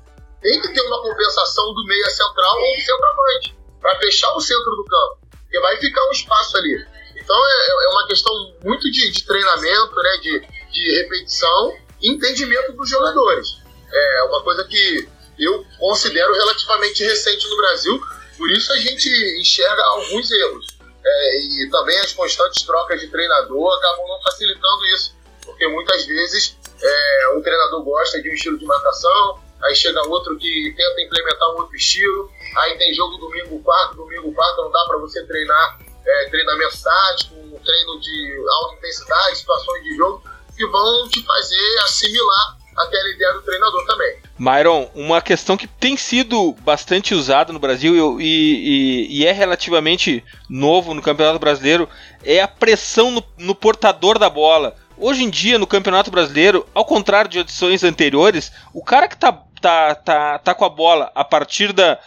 [0.43, 4.77] tem que ter uma compensação do meia central ou do centroavante para fechar o centro
[4.77, 5.29] do campo.
[5.31, 6.87] Porque vai ficar um espaço ali.
[7.17, 12.73] Então é, é uma questão muito de, de treinamento, né, de, de repetição e entendimento
[12.73, 13.60] dos jogadores.
[13.93, 18.01] É uma coisa que eu considero relativamente recente no Brasil,
[18.37, 19.09] por isso a gente
[19.41, 20.67] enxerga alguns erros.
[21.03, 26.57] É, e também as constantes trocas de treinador acabam não facilitando isso, porque muitas vezes
[26.83, 31.51] é, um treinador gosta de um estilo de marcação, aí chega outro que tenta implementar
[31.53, 35.79] um outro estilo, aí tem jogo domingo quarto, domingo quarto não dá para você treinar
[36.07, 40.23] é, treinamento tático, um treino de alta intensidade, situações de jogo
[40.55, 44.17] que vão te fazer assimilar aquela ideia do treinador também.
[44.39, 50.25] Myron, uma questão que tem sido bastante usada no Brasil e, e, e é relativamente
[50.49, 51.89] novo no Campeonato Brasileiro
[52.25, 54.77] é a pressão no, no portador da bola.
[54.97, 59.33] Hoje em dia, no Campeonato Brasileiro, ao contrário de edições anteriores, o cara que tá,
[59.61, 61.99] tá, tá, tá com a bola a partir da,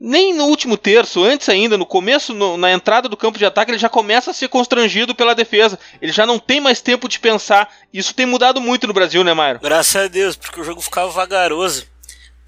[0.00, 3.70] nem no último terço, antes ainda, no começo, no, na entrada do campo de ataque,
[3.70, 5.78] ele já começa a ser constrangido pela defesa.
[6.00, 7.70] Ele já não tem mais tempo de pensar.
[7.92, 9.60] Isso tem mudado muito no Brasil, né, Mairo?
[9.60, 11.86] Graças a Deus, porque o jogo ficava vagaroso.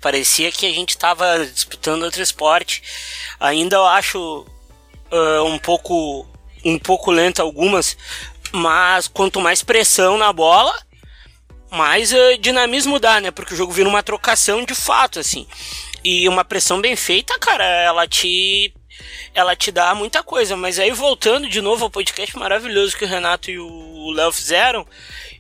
[0.01, 2.83] Parecia que a gente estava disputando outro esporte.
[3.39, 4.47] Ainda eu acho
[5.13, 6.27] uh, um pouco
[6.65, 7.97] um pouco lento algumas,
[8.53, 10.73] mas quanto mais pressão na bola,
[11.71, 13.31] mais uh, dinamismo dá, né?
[13.31, 15.47] Porque o jogo vira uma trocação de fato, assim.
[16.05, 18.75] E uma pressão bem feita, cara, ela te
[19.35, 20.57] ela te dá muita coisa.
[20.57, 24.87] Mas aí voltando de novo ao podcast maravilhoso que o Renato e o Léo fizeram.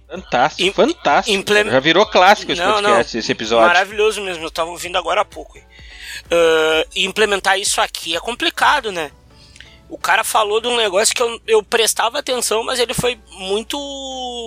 [0.08, 1.52] Fantástico, Im fantástico.
[1.70, 3.66] Já virou clássico esse não, podcast, não, esse episódio.
[3.66, 5.58] Maravilhoso mesmo, eu tava ouvindo agora há pouco.
[5.58, 9.10] Uh, implementar isso aqui é complicado, né?
[9.88, 13.78] O cara falou de um negócio que eu, eu prestava atenção, mas ele foi muito,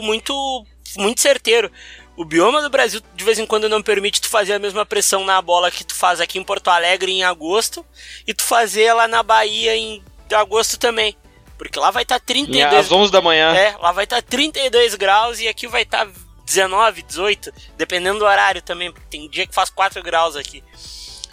[0.04, 0.65] muito,
[0.97, 1.71] muito certeiro.
[2.17, 5.25] O bioma do Brasil de vez em quando não permite tu fazer a mesma pressão
[5.25, 7.86] na bola que tu faz aqui em Porto Alegre em agosto
[8.25, 10.01] e tu fazer lá na Bahia em
[10.32, 11.15] agosto também.
[11.58, 13.54] Porque lá vai estar tá 32 Às 11 da manhã.
[13.54, 16.12] É, lá vai estar tá 32 graus e aqui vai estar tá
[16.45, 20.63] 19, 18, dependendo do horário também, porque tem dia que faz 4 graus aqui.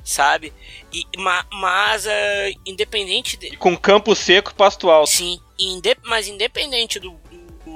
[0.02, 0.52] Sabe?
[0.92, 3.36] E, ma, mas, uh, independente.
[3.36, 3.56] De...
[3.56, 5.10] com campo seco pasto alto.
[5.10, 7.12] Sim, inde, mas independente do,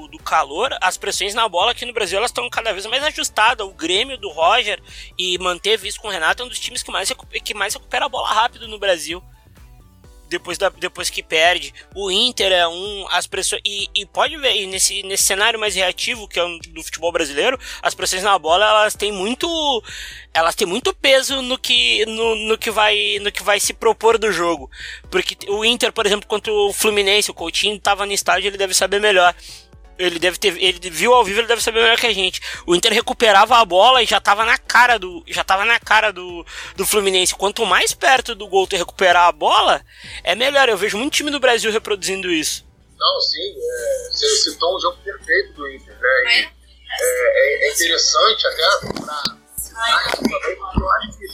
[0.07, 3.67] do calor, as pressões na bola aqui no Brasil elas estão cada vez mais ajustadas.
[3.67, 4.81] O Grêmio do Roger
[5.19, 7.13] e manteve isso com o Renato é um dos times que mais,
[7.45, 9.23] que mais recupera a bola rápido no Brasil.
[10.29, 11.73] Depois, da, depois que perde.
[11.95, 13.07] O Inter é um.
[13.11, 13.63] As pressões.
[13.65, 17.13] E, e pode ver, e nesse, nesse cenário mais reativo, que é o do futebol
[17.13, 19.47] brasileiro, as pressões na bola elas têm muito.
[20.35, 24.19] Elas têm muito peso no que, no, no, que, vai, no que vai se propor
[24.19, 24.69] do jogo.
[25.11, 28.75] Porque o Inter, por exemplo, contra o Fluminense, o Coutinho estava no estádio, ele deve
[28.75, 29.35] saber melhor
[29.99, 30.57] ele deve ter.
[30.63, 32.41] Ele viu ao vivo, ele deve saber melhor que a gente.
[32.67, 35.25] O Inter recuperava a bola e já tava na cara do.
[35.27, 36.45] Já tava na cara do,
[36.77, 37.35] do Fluminense.
[37.35, 39.85] Quanto mais perto do gol tu recuperar a bola,
[40.23, 40.69] é melhor.
[40.69, 42.65] Eu vejo muito time do Brasil reproduzindo isso.
[42.99, 43.55] Não, sim.
[43.59, 46.41] É, você citou um jogo perfeito do Inter, né?
[46.41, 46.57] E,
[46.99, 49.37] é, é, interessante até pra
[50.79, 51.27] eu acho que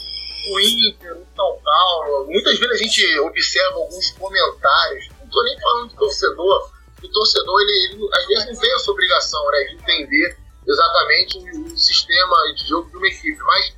[0.51, 5.61] o Inter, o São Paulo, muitas vezes a gente observa alguns comentários, não tô nem
[5.61, 6.73] falando de torcedor
[7.07, 10.37] o torcedor, ele, ele, às vezes não tem essa obrigação né, de entender
[10.67, 13.75] exatamente o, o, sistema de jogo de uma equipe, mas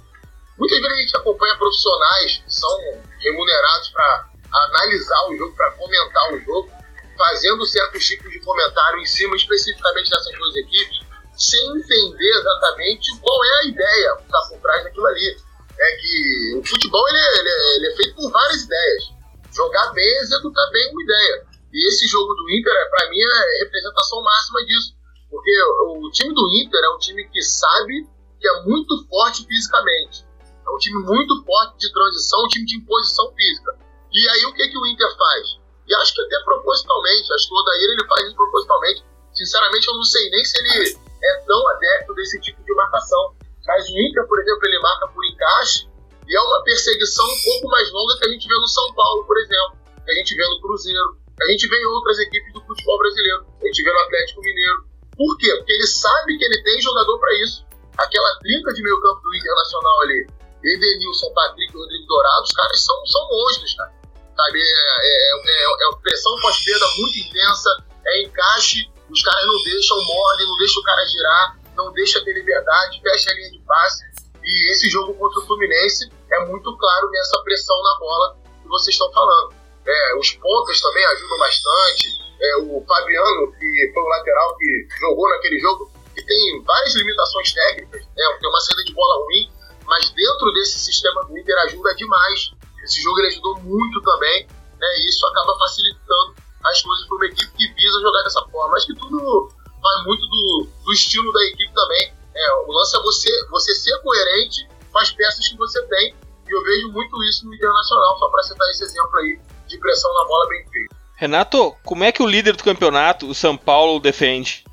[0.58, 2.78] muitas vezes a gente acompanha profissionais que são
[3.20, 6.70] remunerados para analisar o jogo, para comentar o jogo,
[7.16, 11.00] fazendo certos tipos de comentário em cima especificamente dessas duas equipes,
[11.36, 15.36] sem entender exatamente qual é a ideia que está por trás daquilo ali.
[15.76, 19.04] É que o futebol ele é, ele é, ele é feito por várias ideias.
[19.52, 21.46] Jogar bem é executar bem uma ideia.
[21.74, 24.94] E esse jogo do Inter, para mim, é representação máxima disso.
[25.28, 25.50] Porque
[25.98, 28.06] o time do Inter é um time que sabe
[28.38, 30.24] que é muito forte fisicamente.
[30.64, 33.76] É um time muito forte de transição, um time de imposição física.
[34.12, 35.58] E aí o que, que o Inter faz?
[35.88, 39.04] E acho que até propositalmente, acho que o Odair ele faz isso propositalmente.
[39.34, 43.34] Sinceramente, eu não sei nem se ele é tão adepto desse tipo de marcação.
[43.66, 45.88] Mas o Inter, por exemplo, ele marca por encaixe
[46.28, 49.24] e é uma perseguição um pouco mais longa que a gente vê no São Paulo,
[49.24, 52.60] por exemplo, que a gente vê no Cruzeiro, a gente vê em outras equipes do
[52.62, 53.46] futebol brasileiro.
[53.60, 54.86] A gente vê no Atlético Mineiro.
[55.16, 55.54] Por quê?
[55.56, 57.64] Porque ele sabe que ele tem jogador para isso.
[57.98, 60.26] Aquela trinca de meio campo do Internacional ali,
[60.64, 63.92] Edenilson, Patrick e Rodrigo Dourado, os caras são, são monstros, cara.
[64.36, 64.58] Sabe?
[64.58, 67.70] É, é, é, é pressão pós-perda muito intensa,
[68.06, 72.32] é encaixe, os caras não deixam, mordem, não deixam o cara girar, não deixa ter
[72.32, 74.04] liberdade, fecha a linha de passe.
[74.42, 78.94] E esse jogo contra o Fluminense é muito claro nessa pressão na bola que vocês
[78.94, 79.54] estão falando.
[79.86, 82.08] É, os pontas também ajudam bastante.
[82.40, 87.52] É, o Fabiano, que foi o lateral que jogou naquele jogo, que tem várias limitações
[87.52, 89.50] técnicas, né, tem uma saída de bola ruim,
[89.86, 92.50] mas dentro desse sistema do Inter ajuda demais.
[92.82, 97.26] Esse jogo ele ajudou muito também, né, e isso acaba facilitando as coisas para uma
[97.26, 98.76] equipe que visa jogar dessa forma.
[98.76, 99.48] Acho que tudo
[99.82, 102.14] vai muito do, do estilo da equipe também.
[102.34, 106.14] É, o lance é você, você ser coerente com as peças que você tem,
[106.48, 109.40] e eu vejo muito isso no Internacional, só para citar esse exemplo aí
[109.74, 110.96] de pressão na bola bem feita.
[111.16, 114.64] Renato, como é que o líder do campeonato, o São Paulo, defende?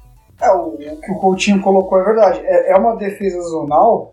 [0.42, 2.40] É, o, o que o Coutinho colocou é verdade.
[2.44, 4.12] É, é uma defesa zonal,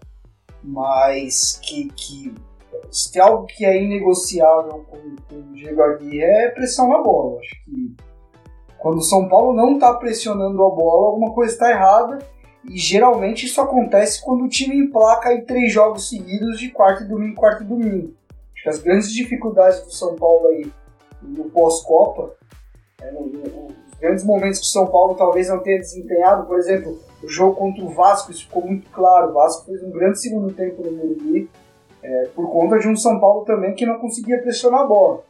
[0.62, 2.34] mas que, que
[2.90, 7.40] se tem algo que é inegociável com, com o Diego Aguirre é pressão na bola.
[7.40, 7.96] Acho que
[8.78, 12.18] quando o São Paulo não está pressionando a bola, alguma coisa está errada.
[12.68, 17.08] E geralmente isso acontece quando o time emplaca aí três jogos seguidos de quarto e
[17.08, 18.14] domingo, quarto e domingo.
[18.52, 20.70] Acho que as grandes dificuldades do São Paulo aí
[21.22, 22.34] no pós-Copa,
[23.00, 26.98] é, no, os grandes momentos que o São Paulo talvez não tenha desempenhado, por exemplo,
[27.22, 29.30] o jogo contra o Vasco, isso ficou muito claro.
[29.30, 31.50] O Vasco fez um grande segundo tempo no Morumbi,
[32.02, 35.24] é, por conta de um São Paulo também que não conseguia pressionar a bola.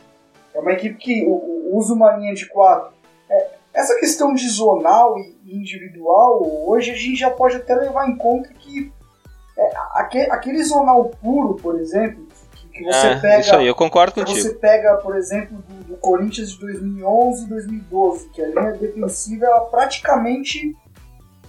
[0.55, 1.27] É uma equipe que
[1.73, 2.93] usa uma linha de quatro.
[3.31, 8.17] É, essa questão de zonal e individual, hoje a gente já pode até levar em
[8.17, 8.93] conta que
[9.57, 9.71] é,
[10.31, 12.27] aquele zonal puro, por exemplo,
[12.79, 13.41] que, você é, pega.
[13.41, 14.39] Isso aí, eu concordo contigo.
[14.39, 19.47] Você pega, por exemplo, do, do Corinthians de 2011 e 2012, que a linha defensiva
[19.47, 20.77] ela praticamente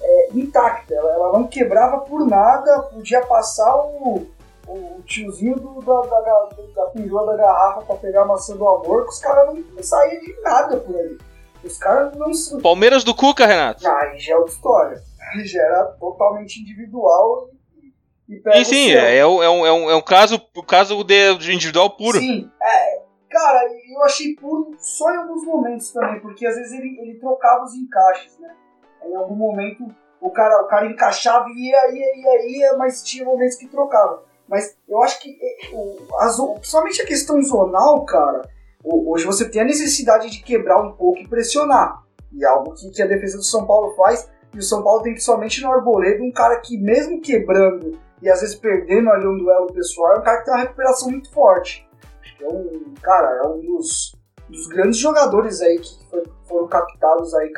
[0.02, 4.28] é, intacta, ela, ela, não quebrava por nada, podia passar o,
[4.68, 9.04] o tiozinho do, da, da, da, da da garrafa para pegar a maçã do amor,
[9.04, 11.18] que os caras não, saíam de nada por ali.
[11.64, 12.62] Os caras não.
[12.62, 13.86] Palmeiras do Cuca, Renato.
[13.86, 15.10] Ah, já é outra história.
[15.46, 17.50] Já era totalmente individual
[18.30, 21.04] e, e sim, é, é, um, é, um, é, um, é um caso, o caso
[21.04, 22.20] de, individual puro.
[22.20, 27.00] Sim, é, cara, eu achei puro só em alguns momentos também, porque às vezes ele,
[27.02, 28.54] ele trocava os encaixes, né?
[29.04, 29.84] Em algum momento
[30.22, 34.24] o cara, o cara encaixava e ia, ia, ia, ia, mas tinha momentos que trocava.
[34.48, 35.38] Mas eu acho que,
[36.20, 38.42] as, principalmente a questão zonal, cara,
[38.84, 42.04] hoje você tem a necessidade de quebrar um pouco e pressionar.
[42.32, 44.30] E é algo que, que a defesa do São Paulo faz.
[44.54, 48.42] E o São Paulo tem somente no Arboleda um cara que, mesmo quebrando e às
[48.42, 51.88] vezes perdendo ali um duelo pessoal, é um cara que tem uma recuperação muito forte.
[52.42, 54.16] É um, cara, é um dos,
[54.48, 55.90] dos grandes jogadores aí que
[56.48, 57.52] foram captados aí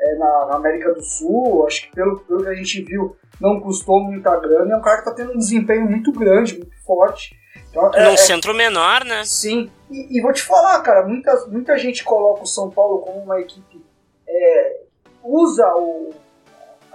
[0.00, 1.66] é, na, na, América do Sul.
[1.66, 4.72] Acho que pelo, pelo que a gente viu, não custou muita grana.
[4.72, 7.36] É um cara que está tendo um desempenho muito grande, muito forte.
[7.70, 9.24] Então, é, Num é, centro menor, né?
[9.24, 9.70] Sim.
[9.90, 13.40] E, e, vou te falar, cara, muita, muita gente coloca o São Paulo como uma
[13.40, 13.84] equipe.
[14.26, 14.80] É,
[15.22, 16.10] usa o,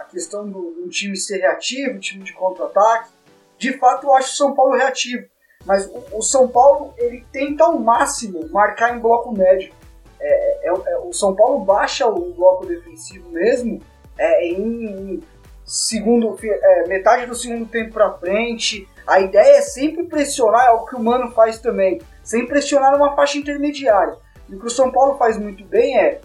[0.08, 3.12] questão do, do time ser reativo, time de contra-ataque.
[3.58, 5.28] De fato, eu acho o São Paulo reativo.
[5.66, 9.74] Mas o, o, São Paulo ele tenta ao máximo marcar em bloco médio.
[10.20, 13.82] É, é, é o São Paulo baixa o bloco defensivo mesmo
[14.18, 15.22] é, em
[15.64, 18.88] segundo, é, metade do segundo tempo para frente.
[19.06, 23.16] A ideia é sempre pressionar, é algo que o Mano faz também, sem pressionar numa
[23.16, 24.16] faixa intermediária.
[24.50, 26.22] E o que o São Paulo faz muito bem é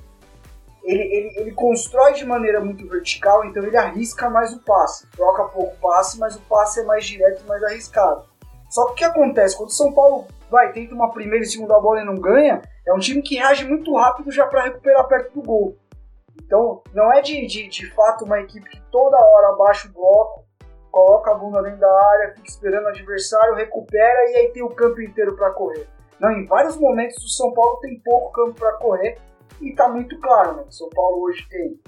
[0.85, 5.07] ele, ele, ele constrói de maneira muito vertical, então ele arrisca mais o passe.
[5.11, 8.25] Troca pouco passe, mas o passe é mais direto e mais arriscado.
[8.69, 9.57] Só que o que acontece?
[9.57, 12.93] Quando o São Paulo vai, tenta uma primeira e segunda bola e não ganha, é
[12.93, 15.77] um time que reage muito rápido já para recuperar perto do gol.
[16.43, 20.45] Então, não é de, de, de fato uma equipe que toda hora abaixa o bloco,
[20.91, 24.69] coloca a bunda dentro da área, fica esperando o adversário, recupera e aí tem o
[24.69, 25.89] campo inteiro para correr.
[26.21, 29.19] Não, em vários momentos o São Paulo tem pouco campo para correr
[29.61, 30.65] e tá muito claro, né?
[30.71, 31.81] São Paulo hoje tem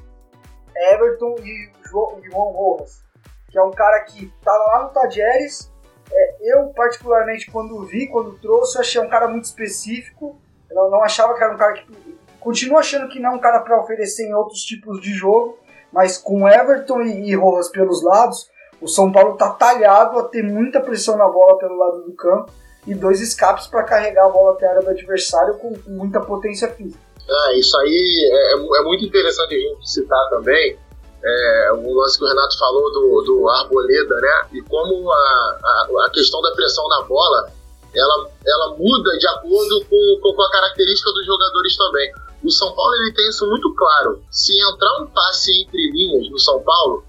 [0.93, 3.05] Everton e João, Rojas,
[3.51, 5.73] que é um cara que tava tá lá no Tajeres.
[6.11, 10.39] É, eu, particularmente, quando vi, quando trouxe, achei um cara muito específico.
[10.71, 13.61] Eu não achava que era um cara que Continuo achando que não é um cara
[13.61, 15.57] para oferecer em outros tipos de jogo,
[15.91, 18.51] mas com Everton e, e Rojas pelos lados,
[18.83, 22.53] o São Paulo tá talhado a ter muita pressão na bola pelo lado do campo
[22.87, 26.21] e dois escapes para carregar a bola até a área do adversário com, com muita
[26.21, 27.01] potência física.
[27.29, 30.79] É, isso aí é, é, é, muito interessante a gente citar também
[31.25, 34.49] é, o lance que o Renato falou do, do Arboleda, né?
[34.53, 37.51] E como a, a, a questão da pressão na bola
[37.95, 42.13] ela, ela muda de acordo com, com a característica dos jogadores também.
[42.43, 44.23] O São Paulo ele tem isso muito claro.
[44.31, 47.05] Se entrar um passe entre linhas no São Paulo,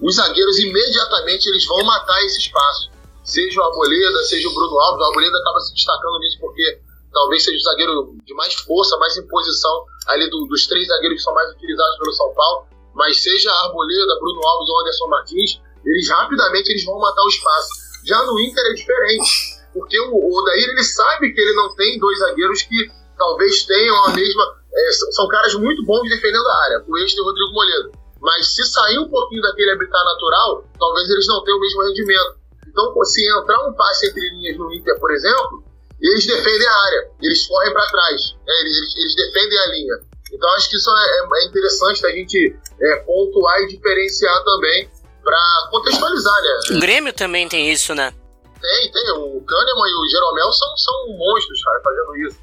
[0.00, 2.90] os zagueiros imediatamente eles vão matar esse espaço.
[3.24, 5.02] Seja o Arboleda, seja o Bruno Alves.
[5.02, 6.80] O Arboleda acaba se destacando nisso porque
[7.18, 11.24] talvez seja o zagueiro de mais força, mais imposição ali do, dos três zagueiros que
[11.24, 12.66] são mais utilizados pelo São Paulo.
[12.94, 17.68] Mas seja Arboleda, Bruno Alves ou Anderson Martins, eles rapidamente eles vão matar o espaço.
[18.06, 19.30] Já no Inter é diferente,
[19.74, 24.10] porque o, Odair ele sabe que ele não tem dois zagueiros que talvez tenham a
[24.14, 27.92] mesma é, são caras muito bons defendendo a área, o Este e o Rodrigo Moledo.
[28.20, 32.38] Mas se sair um pouquinho daquele habitat natural, talvez eles não tenham o mesmo rendimento.
[32.66, 35.67] Então, se entrar um passe entre linhas no Inter, por exemplo,
[36.00, 38.54] eles defendem a área, eles correm para trás, né?
[38.60, 39.94] eles, eles, defendem a linha.
[40.32, 44.90] Então, acho que isso é, é interessante a gente é, pontuar e diferenciar também
[45.24, 46.76] para contextualizar, né?
[46.76, 48.12] O Grêmio também tem isso, né?
[48.60, 49.10] Tem, tem.
[49.12, 52.38] O Kahneman e o Jeromel são, são monstros, cara, fazendo isso.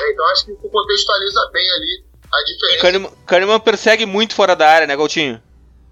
[0.00, 2.82] É, então acho que contextualiza bem ali a diferença.
[2.82, 5.42] Kahneman, Kahneman persegue muito fora da área, né, Galtinho?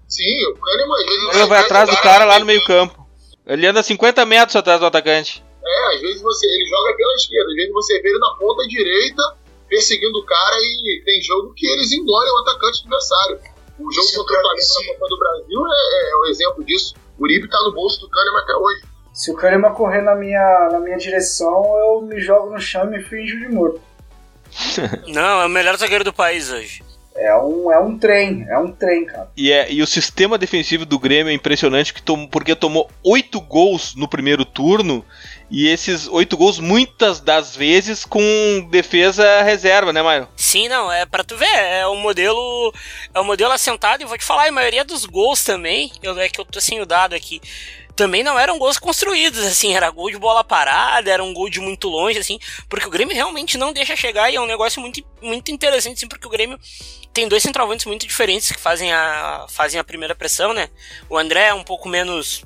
[0.07, 0.99] Sim, o Kahneman.
[1.01, 3.07] Ele, ele vai atrás do cara lá no meio-campo.
[3.45, 5.43] Ele anda 50 metros atrás do atacante.
[5.65, 8.67] É, às vezes você, ele joga pela esquerda, às vezes você vê ele na ponta
[8.67, 9.23] direita
[9.69, 13.39] perseguindo o cara e tem jogo que eles engolem o atacante adversário.
[13.79, 16.95] O jogo contra o Flamengo na Copa do Brasil é, é um exemplo disso.
[17.17, 18.81] O Uribe tá no bolso do Kahneman até hoje.
[19.13, 22.97] Se o Kahneman correr na minha, na minha direção, eu me jogo no chão e
[22.97, 23.81] me finjo de morto.
[25.07, 26.83] Não, é o melhor zagueiro do país hoje.
[27.15, 29.29] É um, é um trem, é um trem, cara.
[29.35, 33.41] E, é, e o sistema defensivo do Grêmio é impressionante que tom, porque tomou oito
[33.41, 35.03] gols no primeiro turno
[35.49, 40.27] e esses oito gols muitas das vezes com defesa reserva, né, Maio?
[40.35, 42.73] Sim, não, é para tu ver, é um modelo
[43.13, 46.29] é um modelo assentado e vou te falar, a maioria dos gols também, eu, é
[46.29, 47.41] que eu tô sem o dado aqui,
[47.99, 51.59] também não eram gols construídos, assim, era gol de bola parada, era um gol de
[51.59, 52.39] muito longe, assim,
[52.69, 56.07] porque o Grêmio realmente não deixa chegar e é um negócio muito, muito interessante, assim,
[56.07, 56.57] porque o Grêmio
[57.11, 60.69] tem dois centroavantes muito diferentes que fazem a, fazem a primeira pressão, né?
[61.09, 62.45] O André é um pouco menos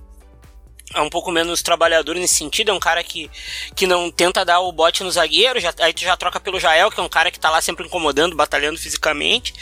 [0.94, 3.30] é um pouco menos trabalhador nesse sentido, é um cara que,
[3.76, 6.92] que não tenta dar o bote no zagueiro, já, aí tu já troca pelo Jael,
[6.92, 9.54] que é um cara que tá lá sempre incomodando, batalhando fisicamente.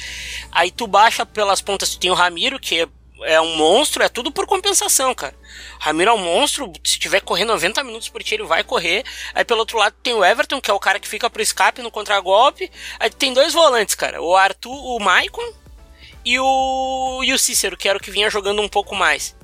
[0.51, 2.87] Aí tu baixa pelas pontas, tu tem o Ramiro, que é
[3.23, 5.35] é um monstro, é tudo por compensação, cara.
[5.79, 9.03] Ramiro é um monstro, se tiver correr 90 minutos por dia, ele vai correr.
[9.33, 11.81] Aí pelo outro lado tem o Everton, que é o cara que fica pro escape
[11.81, 12.71] no contragolpe.
[12.99, 14.21] Aí tem dois volantes, cara.
[14.21, 15.53] O Arthur, o Maicon
[16.25, 19.35] e o, e o Cícero, que era o que vinha jogando um pouco mais.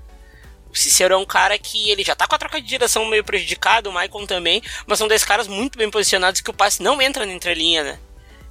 [0.77, 3.89] Cícero é um cara que ele já tá com a troca de direção meio prejudicado,
[3.89, 7.25] o Maicon também, mas são dois caras muito bem posicionados que o passe não entra
[7.25, 7.99] na entrelinha, né?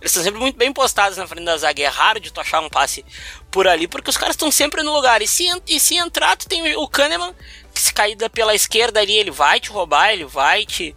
[0.01, 1.83] Eles estão sempre muito bem postados na frente da zaga.
[1.83, 3.05] É raro de tu achar um passe
[3.51, 5.23] por ali, porque os caras estão sempre no lugar.
[5.23, 7.35] E se, e se entrar, tu tem o Kahneman,
[7.73, 10.95] que se cair pela esquerda ali, ele vai te roubar, ele vai te.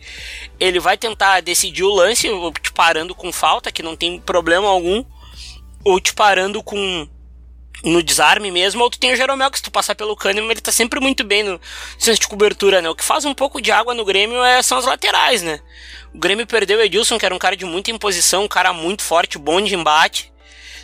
[0.59, 2.27] Ele vai tentar decidir o lance,
[2.61, 5.03] te parando com falta, que não tem problema algum.
[5.83, 7.07] Ou te parando com
[7.83, 10.61] no desarme mesmo, ou tu tem o Jeromel, que se tu passar pelo Kahneman, ele
[10.61, 11.59] tá sempre muito bem no
[11.97, 12.89] senso de cobertura, né?
[12.89, 15.59] O que faz um pouco de água no Grêmio é, são as laterais, né?
[16.13, 19.03] O Grêmio perdeu o Edilson, que era um cara de muita imposição, um cara muito
[19.03, 20.31] forte, bom de embate,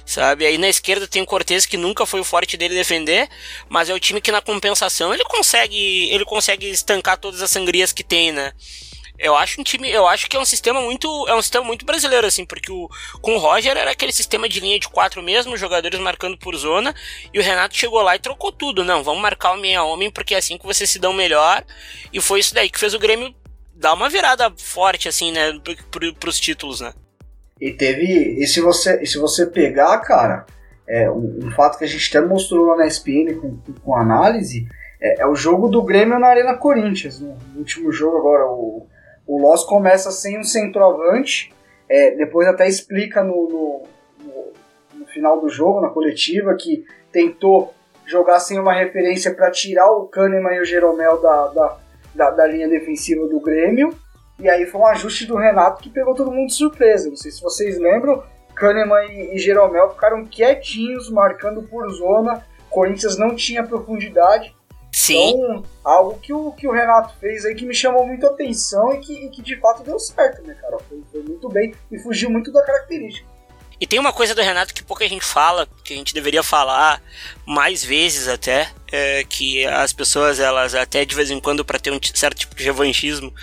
[0.05, 0.45] sabe?
[0.45, 3.27] Aí na esquerda tem o Cortez, que nunca foi o forte dele defender,
[3.67, 7.91] mas é o time que na compensação ele consegue, ele consegue estancar todas as sangrias
[7.91, 8.53] que tem, né?
[9.18, 11.86] Eu acho um time, eu acho que é um sistema muito, é um sistema muito
[11.86, 12.89] brasileiro assim, porque o
[13.22, 16.93] com o Roger era aquele sistema de linha de quatro mesmo, jogadores marcando por zona,
[17.34, 18.84] e o Renato chegou lá e trocou tudo.
[18.84, 21.63] Não, vamos marcar o meia homem porque é assim que vocês se dão melhor.
[22.11, 23.34] E foi isso daí que fez o Grêmio
[23.74, 25.51] dar uma virada forte assim, né,
[26.20, 26.93] para os títulos, né?
[27.59, 30.45] E teve, e se você, e se você pegar, cara,
[30.88, 34.68] é, um, um, fato que a gente até mostrou lá na SPN com, com análise,
[35.01, 38.88] é, é, o jogo do Grêmio na Arena Corinthians, no último jogo agora, o
[39.28, 41.53] o Loss começa sem um centroavante,
[41.89, 43.84] é, depois até explica no, no,
[44.23, 44.53] no,
[44.99, 47.73] no, final do jogo, na coletiva, que tentou
[48.05, 51.78] jogar sem uma referência para tirar o Kahneman e o Jeromel da, da,
[52.13, 53.93] da, da, linha defensiva do Grêmio.
[54.39, 57.09] E aí foi um ajuste do Renato que pegou todo mundo de surpresa.
[57.09, 58.21] Não sei se vocês lembram,
[58.55, 62.43] Kahneman e, e Jeromel ficaram quietinhos, marcando por zona.
[62.69, 64.55] Corinthians não tinha profundidade.
[64.95, 65.31] Sim.
[65.31, 68.93] Então, algo que o, que o Renato fez aí que me chamou muito a atenção
[68.93, 70.77] e que, e que de fato deu certo, né, cara?
[70.87, 73.27] Foi, foi muito bem e fugiu muito da característica.
[73.77, 77.03] E tem uma coisa do Renato que pouca gente fala, que a gente deveria falar
[77.45, 81.91] mais vezes até, é que as pessoas, elas até de vez em quando, para ter
[81.91, 83.33] um certo tipo de revanchismo,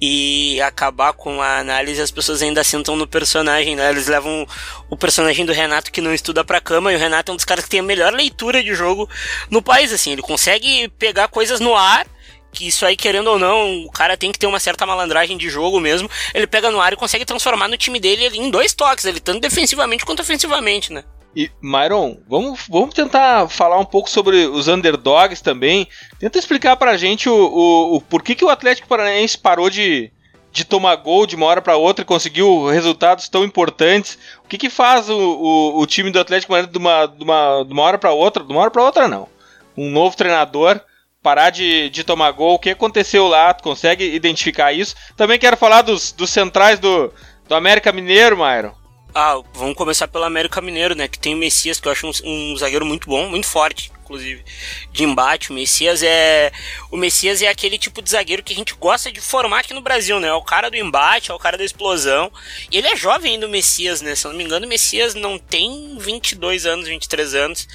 [0.00, 3.90] e acabar com a análise, as pessoas ainda sentam no personagem, né?
[3.90, 4.46] Eles levam
[4.88, 7.44] o personagem do Renato que não estuda pra cama, e o Renato é um dos
[7.44, 9.08] caras que tem a melhor leitura de jogo
[9.50, 10.12] no país, assim.
[10.12, 12.06] Ele consegue pegar coisas no ar,
[12.52, 15.50] que isso aí, querendo ou não, o cara tem que ter uma certa malandragem de
[15.50, 16.10] jogo mesmo.
[16.34, 19.40] Ele pega no ar e consegue transformar no time dele em dois toques, ele tanto
[19.40, 21.04] defensivamente quanto ofensivamente, né?
[21.34, 25.86] E, Myron, vamos, vamos tentar falar um pouco sobre os underdogs também.
[26.18, 30.10] Tenta explicar pra gente o, o, o porquê que o Atlético Paranaense parou de,
[30.50, 34.18] de tomar gol de uma hora para outra e conseguiu resultados tão importantes.
[34.44, 37.64] O que, que faz o, o, o time do Atlético Paranaense de uma, de uma,
[37.64, 38.42] de uma hora para outra?
[38.42, 39.28] De uma hora para outra, não.
[39.76, 40.80] Um novo treinador
[41.22, 42.54] parar de, de tomar gol.
[42.54, 43.54] O que aconteceu lá?
[43.54, 44.96] Tu consegue identificar isso?
[45.16, 47.12] Também quero falar dos, dos centrais do,
[47.48, 48.79] do América Mineiro, Myron.
[49.14, 51.08] Ah, vamos começar pelo América Mineiro, né?
[51.08, 54.44] Que tem o Messias, que eu acho um, um, zagueiro muito bom, muito forte, inclusive,
[54.92, 55.50] de embate.
[55.50, 56.52] O Messias é.
[56.92, 59.80] O Messias é aquele tipo de zagueiro que a gente gosta de formar aqui no
[59.80, 60.28] Brasil, né?
[60.28, 62.30] É o cara do embate, é o cara da explosão.
[62.70, 64.14] E ele é jovem ainda, o Messias, né?
[64.14, 67.66] Se eu não me engano, o Messias não tem 22 anos, 23 anos.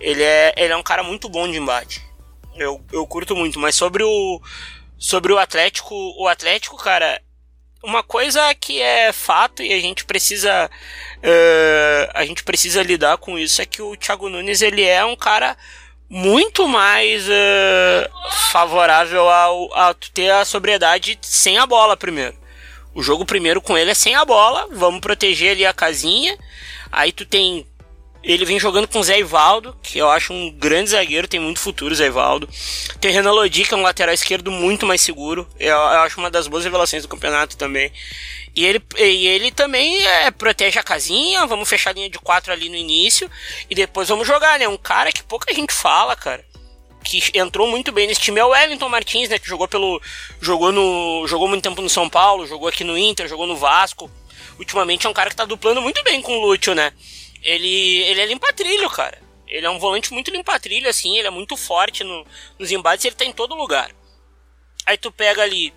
[0.00, 2.02] Ele é, ele é um cara muito bom de embate.
[2.56, 4.40] Eu, eu curto muito, mas sobre o.
[4.96, 7.22] Sobre o Atlético, o Atlético, cara,
[7.82, 13.38] uma coisa que é fato e a gente precisa uh, a gente precisa lidar com
[13.38, 15.56] isso é que o Thiago Nunes ele é um cara
[16.10, 22.36] muito mais uh, favorável ao, a ter a sobriedade sem a bola primeiro.
[22.94, 26.36] O jogo primeiro com ele é sem a bola, vamos proteger ali a casinha.
[26.90, 27.66] Aí tu tem
[28.28, 31.60] Ele vem jogando com o Zé Ivaldo, que eu acho um grande zagueiro, tem muito
[31.60, 32.46] futuro, Zé Ivaldo.
[33.00, 35.48] Tem o Renan Lodi, que é um lateral esquerdo muito mais seguro.
[35.58, 37.90] Eu, eu acho uma das boas revelações do campeonato também.
[38.54, 42.52] E ele, e ele também é, protege a casinha, vamos fechar a linha de quatro
[42.52, 43.30] ali no início
[43.70, 44.68] e depois vamos jogar, né?
[44.68, 46.44] Um cara que pouca gente fala, cara.
[47.02, 49.38] Que entrou muito bem nesse time é o Wellington Martins, né?
[49.38, 50.02] Que jogou pelo.
[50.38, 51.26] Jogou no.
[51.26, 54.10] Jogou muito tempo no São Paulo, jogou aqui no Inter, jogou no Vasco.
[54.58, 56.92] Ultimamente é um cara que tá duplando muito bem com o Lúcio, né?
[57.42, 59.18] Ele, ele é limpa-trilho, cara.
[59.46, 62.26] Ele é um volante muito limpa-trilho, assim, ele é muito forte no,
[62.58, 63.90] nos embates ele tá em todo lugar.
[64.84, 65.72] Aí tu pega ali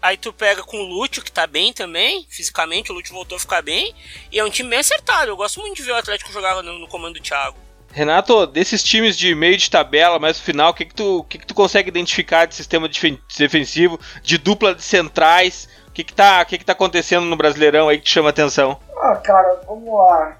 [0.00, 3.40] Aí tu pega com o Lúcio, que tá bem também, fisicamente, o Lúcio voltou a
[3.40, 3.92] ficar bem.
[4.30, 5.30] E é um time bem acertado.
[5.30, 7.56] Eu gosto muito de ver o Atlético jogar no, no comando do Thiago.
[7.90, 11.38] Renato, desses times de meio de tabela, mais no final, o que, que, tu, que,
[11.38, 12.88] que tu consegue identificar de sistema
[13.36, 15.68] defensivo, de dupla de centrais?
[15.88, 18.78] O que, que, tá, que, que tá acontecendo no Brasileirão aí que te chama atenção?
[18.98, 20.38] Ah, cara, vamos lá.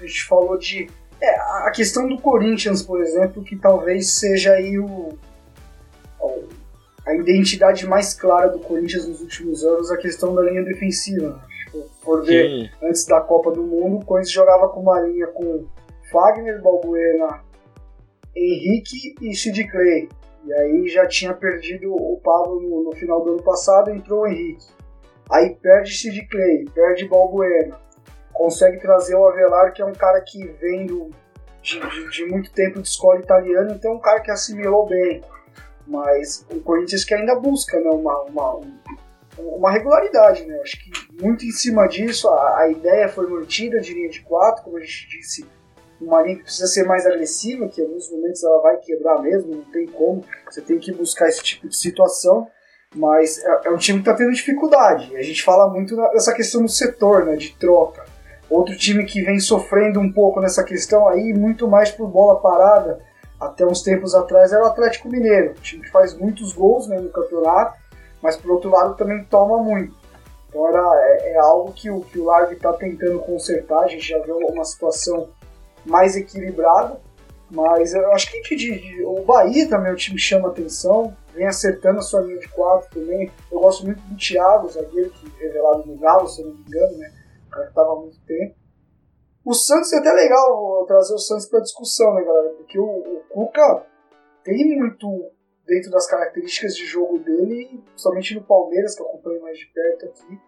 [0.00, 0.88] A gente falou de.
[1.20, 1.36] É,
[1.66, 5.18] a questão do Corinthians, por exemplo, que talvez seja aí o,
[7.10, 11.42] a identidade mais clara do Corinthians nos últimos anos a questão da linha defensiva.
[11.64, 12.70] Tipo, por ver, Sim.
[12.82, 15.66] antes da Copa do Mundo, o Corinthians jogava com uma linha com
[16.10, 17.42] Fagner, Balbuena,
[18.34, 20.08] Henrique e Sid Clay.
[20.44, 24.26] E aí já tinha perdido o Pablo no, no final do ano passado, entrou o
[24.26, 24.66] Henrique.
[25.30, 27.78] Aí perde Sid Clay, perde Balbuena.
[28.40, 31.10] Consegue trazer o Avelar, que é um cara que vem do,
[31.62, 35.22] de, de, de muito tempo de escola italiana, então é um cara que assimilou bem
[35.90, 38.60] mas o Corinthians que ainda busca né, uma, uma,
[39.38, 40.56] uma regularidade, né?
[40.62, 44.62] Acho que muito em cima disso a, a ideia foi mantida de linha de quatro,
[44.62, 45.44] como a gente disse,
[46.00, 49.56] uma linha que precisa ser mais agressiva, que em alguns momentos ela vai quebrar mesmo,
[49.56, 52.48] não tem como, você tem que buscar esse tipo de situação,
[52.94, 55.14] mas é, é um time que está tendo dificuldade.
[55.16, 58.04] A gente fala muito dessa questão do setor, né, de troca.
[58.50, 62.98] Outro time que vem sofrendo um pouco nessa questão aí, muito mais por bola parada,
[63.38, 66.98] até uns tempos atrás era o Atlético Mineiro, um time que faz muitos gols né,
[66.98, 67.78] no campeonato,
[68.20, 69.94] mas por outro lado também toma muito.
[70.48, 74.06] Então era, é, é algo que o, que o Largue está tentando consertar, a gente
[74.06, 75.28] já viu uma situação
[75.86, 77.00] mais equilibrada,
[77.50, 82.02] mas eu acho que de, o Bahia também o time chama atenção, vem acertando a
[82.02, 83.30] sua linha de quatro também.
[83.50, 86.98] Eu gosto muito do Thiago, zagueiro que revelado no Galo, se eu não me engano,
[86.98, 87.12] né?
[87.52, 88.54] Que estava há muito tempo.
[89.44, 92.50] O Santos é até legal trazer o Santos para discussão, né, galera?
[92.50, 93.86] Porque o, o Cuca
[94.44, 95.30] tem muito
[95.66, 100.06] dentro das características de jogo dele, somente no Palmeiras, que eu acompanho mais de perto
[100.06, 100.40] aqui,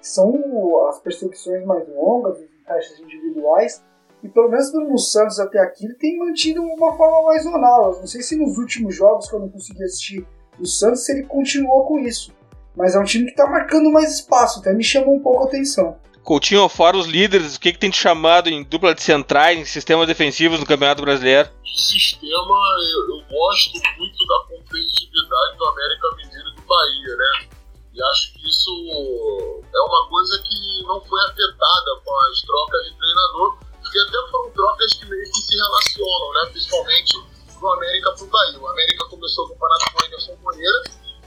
[0.00, 3.84] são as perseguições mais longas, os encaixes individuais,
[4.22, 7.98] e pelo menos no Santos até aqui ele tem mantido uma forma mais zonal.
[7.98, 10.26] Não sei se nos últimos jogos que eu não consegui assistir
[10.60, 12.32] o Santos ele continuou com isso,
[12.76, 15.46] mas é um time que está marcando mais espaço, até me chamou um pouco a
[15.46, 15.96] atenção.
[16.28, 19.64] Coutinho, fora os líderes, o que, que tem te chamado em dupla de centrais, em
[19.64, 21.48] sistemas defensivos no Campeonato Brasileiro?
[21.64, 22.54] De sistema,
[22.92, 27.48] eu, eu gosto muito da competitividade do América Mineiro e do Bahia, né?
[27.94, 32.98] E acho que isso é uma coisa que não foi afetada com as trocas de
[32.98, 36.50] treinador, porque até foram trocas que meio que se relacionam, né?
[36.52, 37.18] Principalmente
[37.58, 38.60] do América para o Bahia.
[38.60, 40.82] O América começou o campeonato com o Anderson Moreira,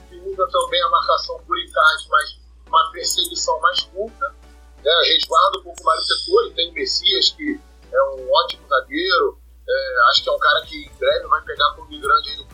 [0.08, 2.38] que usa também a marcação por encaixe, mas
[2.68, 4.41] uma perseguição mais curta
[4.84, 5.14] né,
[5.58, 6.52] um pouco mais o setor.
[6.54, 7.60] Tem o Messias, que
[7.92, 9.38] é um ótimo zagueiro.
[9.68, 12.46] É, acho que é um cara que em breve vai pegar clube grande aí no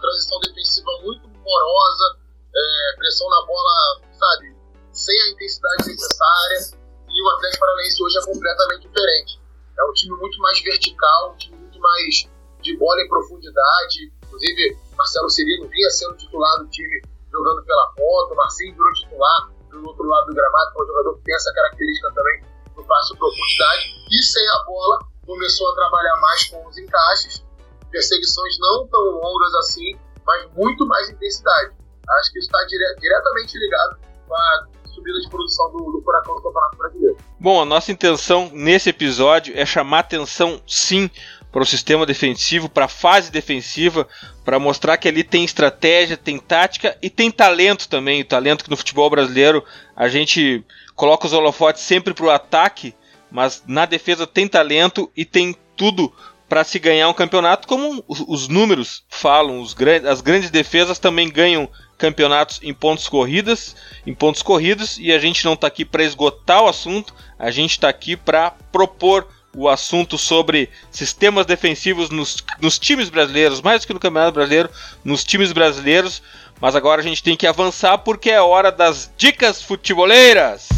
[0.00, 2.18] transição defensiva muito morosa,
[2.54, 4.56] é, pressão na bola, sabe,
[4.92, 6.80] sem a intensidade necessária.
[7.08, 9.40] E o Atlético Paranaense hoje é completamente diferente.
[9.78, 12.28] É um time muito mais vertical, um time muito mais
[12.62, 14.12] de bola em profundidade.
[14.24, 19.50] Inclusive, Marcelo Cirino vinha sendo titular do time jogando pela ponta, o Marcinho virou titular
[19.70, 22.44] do outro lado do gramado, que é um jogador que tem essa característica também
[22.74, 23.82] do passe em profundidade.
[24.10, 27.44] E sem a bola, começou a trabalhar mais com os encaixes,
[27.90, 31.72] perseguições não tão longas assim, mas muito mais intensidade.
[32.20, 36.34] Acho que isso está dire diretamente ligado com a subida de produção do, do Furacão
[36.34, 37.16] do Campeonato Brasileiro.
[37.38, 41.10] Bom, a nossa intenção nesse episódio é chamar atenção, sim,
[41.50, 44.06] para o sistema defensivo, para a fase defensiva,
[44.44, 48.20] para mostrar que ali tem estratégia, tem tática e tem talento também.
[48.20, 49.64] O talento que no futebol brasileiro
[49.96, 50.64] a gente
[50.94, 52.94] coloca os holofotes sempre para o ataque,
[53.30, 56.12] mas na defesa tem talento e tem tudo
[56.50, 61.68] para se ganhar um campeonato, como os números falam, os as grandes defesas também ganham
[61.96, 66.64] campeonatos em pontos corridas, em pontos corridos, e a gente não está aqui para esgotar
[66.64, 72.80] o assunto, a gente está aqui para propor o assunto sobre sistemas defensivos nos, nos
[72.80, 74.70] times brasileiros, mais do que no Campeonato Brasileiro,
[75.04, 76.20] nos times brasileiros.
[76.60, 80.68] Mas agora a gente tem que avançar porque é hora das dicas futeboleiras.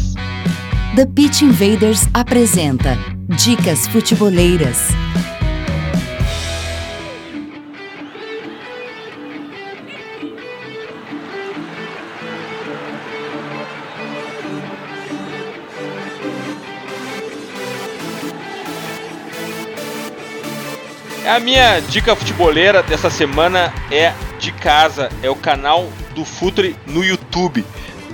[0.95, 2.95] The Pitch Invaders apresenta
[3.35, 4.89] Dicas Futeboleiras.
[21.25, 27.01] A minha dica futeboleira dessa semana é de casa, é o canal do Futre no
[27.01, 27.63] YouTube.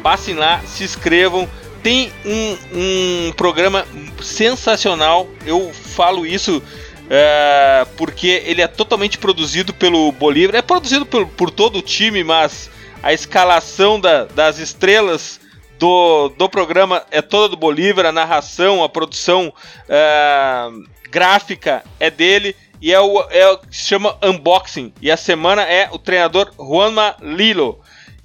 [0.04, 1.50] Passem lá, se inscrevam.
[1.82, 3.84] Tem um, um programa
[4.22, 5.28] sensacional.
[5.44, 6.62] Eu falo isso
[7.10, 10.56] é, porque ele é totalmente produzido pelo Bolívar.
[10.56, 12.70] É produzido por, por todo o time, mas
[13.02, 15.42] a escalação da, das estrelas
[15.80, 18.06] do, do programa é toda do Bolívar.
[18.06, 19.52] A narração, a produção
[19.90, 20.70] é,
[21.10, 24.94] gráfica é dele e é o, é que se chama Unboxing.
[25.02, 27.80] E a semana é o treinador Juanma Lilo.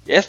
[0.07, 0.23] É,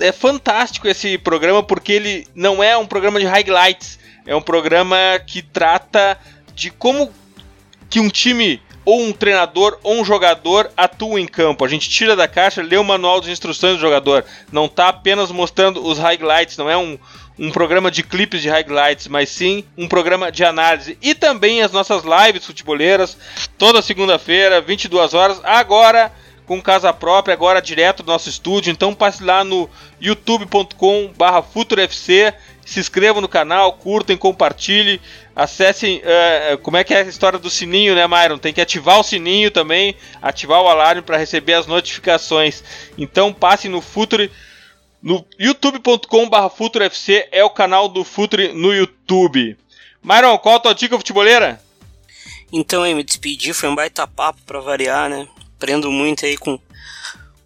[0.00, 4.96] é fantástico esse programa porque ele não é um programa de highlights, é um programa
[5.26, 6.18] que trata
[6.54, 7.10] de como
[7.88, 11.64] que um time ou um treinador ou um jogador atua em campo.
[11.64, 14.24] A gente tira da caixa, lê o manual de instruções do jogador.
[14.52, 16.98] Não está apenas mostrando os highlights, não é um,
[17.38, 20.96] um programa de clipes de highlights, mas sim um programa de análise.
[21.02, 23.16] E também as nossas lives futeboleiras,
[23.58, 26.12] toda segunda-feira, 22 horas, agora
[26.46, 28.70] com casa própria, agora direto do nosso estúdio.
[28.70, 29.68] Então passe lá no
[30.00, 35.00] youtube.com/futurofc, se inscrevam no canal, curtem, compartilhem,
[35.34, 35.98] acessem.
[35.98, 38.38] Uh, como é que é a história do sininho, né, Myron?
[38.38, 42.62] Tem que ativar o sininho também, ativar o alarme para receber as notificações.
[42.96, 44.30] Então passe no Future
[45.04, 49.54] no youtube.com.br FutureFC é o canal do Future no YouTube.
[50.02, 51.62] Myron, qual a tua dica futeboleira?
[52.50, 55.28] Então, me despedi, foi um baita papo pra variar, né?
[55.56, 56.58] Aprendo muito aí com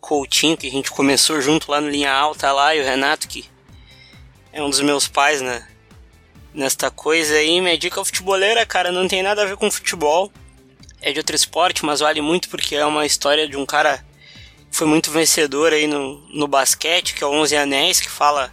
[0.00, 3.44] Coutinho, que a gente começou junto lá no Linha Alta lá, e o Renato, que
[4.52, 5.66] é um dos meus pais, né?
[6.54, 10.30] Nesta coisa aí, minha dica futeboleira, cara, não tem nada a ver com futebol.
[11.02, 14.04] É de outro esporte, mas vale muito porque é uma história de um cara
[14.70, 18.52] foi muito vencedor aí no, no basquete, que é o 11 Anéis, que fala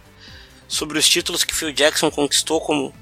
[0.68, 2.94] sobre os títulos que Phil Jackson conquistou como,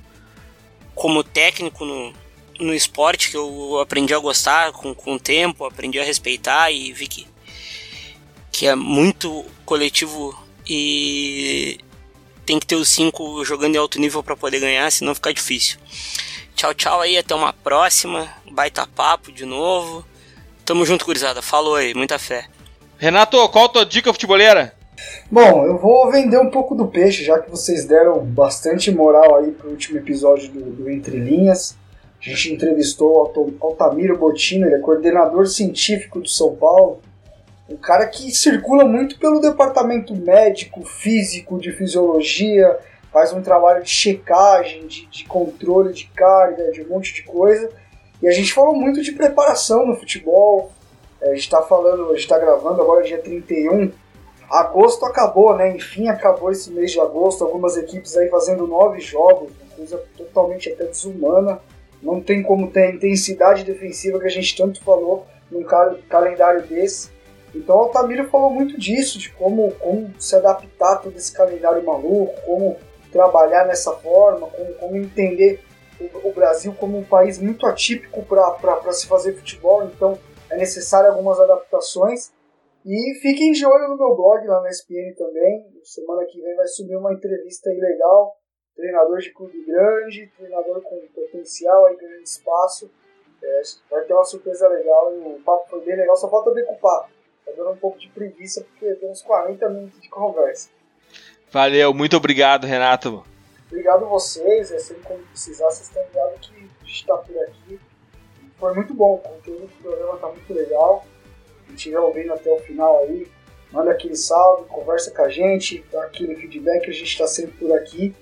[0.94, 2.12] como técnico no,
[2.60, 6.92] no esporte, que eu aprendi a gostar com, com o tempo, aprendi a respeitar e
[6.92, 7.26] vi que,
[8.52, 11.78] que é muito coletivo e
[12.44, 15.78] tem que ter os cinco jogando em alto nível para poder ganhar, senão fica difícil.
[16.54, 18.32] Tchau, tchau aí, até uma próxima.
[18.50, 20.06] Baita papo de novo.
[20.64, 21.42] Tamo junto, gurizada.
[21.42, 22.48] Falou aí, muita fé.
[23.04, 24.72] Renato, qual a tua dica futeboleira?
[25.30, 29.50] Bom, eu vou vender um pouco do peixe, já que vocês deram bastante moral aí
[29.50, 31.76] pro último episódio do, do Entre Linhas.
[32.18, 37.02] A gente entrevistou o Altamiro Bottino, ele é coordenador científico do São Paulo.
[37.68, 42.74] Um cara que circula muito pelo departamento médico, físico, de fisiologia,
[43.12, 47.68] faz um trabalho de checagem, de, de controle de carga, de um monte de coisa.
[48.22, 50.72] E a gente falou muito de preparação no futebol,
[51.24, 53.90] a gente está falando, a gente está gravando agora dia 31,
[54.50, 55.74] agosto acabou, né?
[55.74, 57.44] Enfim, acabou esse mês de agosto.
[57.44, 61.60] Algumas equipes aí fazendo nove jogos, uma coisa totalmente até desumana.
[62.02, 65.64] Não tem como ter a intensidade defensiva que a gente tanto falou num
[66.08, 67.10] calendário desse.
[67.54, 71.84] Então o Altamiro falou muito disso, de como, como se adaptar a todo esse calendário
[71.84, 72.76] maluco, como
[73.12, 75.60] trabalhar nessa forma, como, como entender
[76.00, 80.18] o, o, Brasil como um país muito atípico para se fazer futebol, então
[80.54, 82.32] é necessário algumas adaptações.
[82.84, 85.66] E fiquem de olho no meu blog lá na SPN também.
[85.82, 88.36] Semana que vem vai subir uma entrevista aí legal.
[88.76, 92.90] Treinador de clube grande, treinador com potencial aí, grande espaço.
[93.42, 97.08] É, vai ter uma surpresa legal e o papo foi bem legal, só falta decupar.
[97.44, 100.70] Tá dando um pouco de preguiça porque tem uns 40 minutos de conversa.
[101.50, 103.24] Valeu, muito obrigado, Renato.
[103.66, 107.38] Obrigado a vocês, é sempre quando precisar, vocês estão ligados que a gente está por
[107.38, 107.80] aqui.
[108.64, 111.04] Foi muito bom, o conteúdo do programa tá muito legal.
[111.66, 113.26] Quem estiver ouvindo até o final aí,
[113.70, 117.70] manda aquele salve, conversa com a gente, dá aquele feedback, a gente está sempre por
[117.76, 118.14] aqui.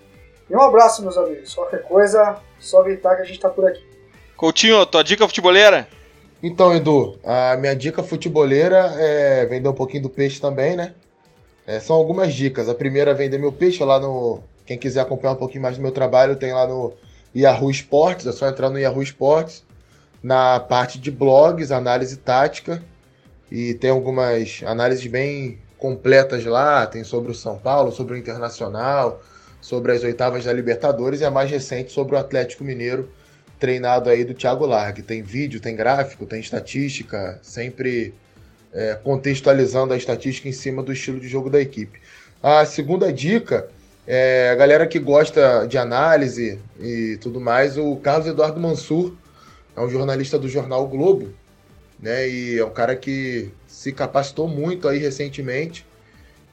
[0.50, 1.54] E um abraço, meus amigos.
[1.54, 3.86] Qualquer coisa, só gritar que a gente está por aqui.
[4.36, 5.86] Coutinho, tua dica futeboleira?
[6.42, 10.92] Então, Edu, a minha dica futeboleira é vender um pouquinho do peixe também, né?
[11.64, 12.68] É, são algumas dicas.
[12.68, 14.42] A primeira é vender meu peixe lá no.
[14.66, 16.94] Quem quiser acompanhar um pouquinho mais do meu trabalho, tem lá no
[17.32, 18.26] Yahoo Esportes.
[18.26, 19.62] É só entrar no Yahoo Esportes.
[20.22, 22.82] Na parte de blogs, análise tática.
[23.50, 26.86] E tem algumas análises bem completas lá.
[26.86, 29.20] Tem sobre o São Paulo, sobre o Internacional,
[29.60, 33.10] sobre as oitavas da Libertadores e a mais recente sobre o Atlético Mineiro,
[33.58, 35.02] treinado aí do Thiago Largue.
[35.02, 38.14] Tem vídeo, tem gráfico, tem estatística, sempre
[38.72, 42.00] é, contextualizando a estatística em cima do estilo de jogo da equipe.
[42.42, 43.68] A segunda dica
[44.06, 49.14] é a galera que gosta de análise e tudo mais, o Carlos Eduardo Mansur
[49.76, 51.32] é um jornalista do jornal o Globo,
[51.98, 52.28] né?
[52.28, 55.86] E é um cara que se capacitou muito aí recentemente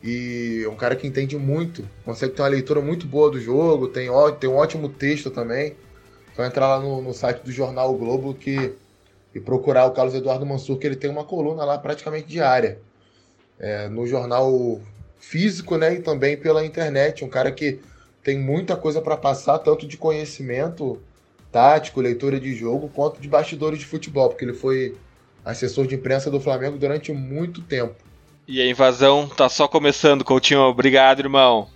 [0.01, 3.87] e é um cara que entende muito, consegue ter uma leitura muito boa do jogo,
[3.87, 4.09] tem,
[4.39, 5.75] tem um ótimo texto também.
[6.35, 8.73] Só entrar lá no, no site do jornal o Globo que
[9.33, 12.79] e procurar o Carlos Eduardo Mansur, que ele tem uma coluna lá praticamente diária.
[13.59, 14.79] É, no jornal
[15.19, 15.95] físico, né?
[15.95, 17.25] E também pela internet.
[17.25, 17.79] Um cara que
[18.23, 20.99] tem muita coisa para passar, tanto de conhecimento
[21.51, 24.95] tático, leitura de jogo, quanto de bastidores de futebol, porque ele foi
[25.43, 27.95] assessor de imprensa do Flamengo durante muito tempo.
[28.47, 30.61] E a invasão tá só começando, Coutinho.
[30.61, 31.67] Obrigado, irmão.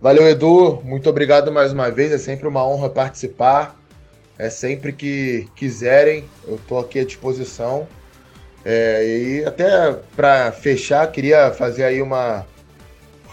[0.00, 0.80] Valeu, Edu.
[0.84, 2.12] Muito obrigado mais uma vez.
[2.12, 3.76] É sempre uma honra participar.
[4.38, 7.86] É sempre que quiserem, eu estou aqui à disposição.
[8.64, 12.46] É, e até para fechar, queria fazer aí uma,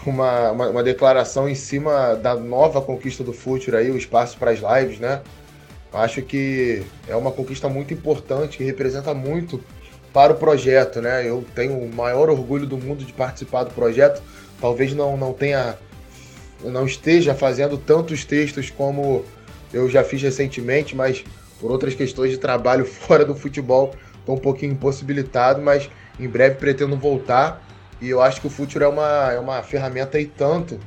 [0.04, 4.50] uma, uma, uma, declaração em cima da nova conquista do Future aí, o espaço para
[4.50, 5.22] as lives, né?
[5.92, 9.62] Acho que é uma conquista muito importante, que representa muito
[10.12, 11.26] para o projeto, né?
[11.26, 14.22] Eu tenho o maior orgulho do mundo de participar do projeto.
[14.60, 15.76] Talvez não, não tenha,
[16.62, 19.24] não esteja fazendo tantos textos como
[19.72, 21.24] eu já fiz recentemente, mas
[21.60, 26.56] por outras questões de trabalho fora do futebol, estou um pouquinho impossibilitado, mas em breve
[26.56, 27.64] pretendo voltar.
[28.00, 30.78] E eu acho que o futebol é uma, é uma ferramenta e tanto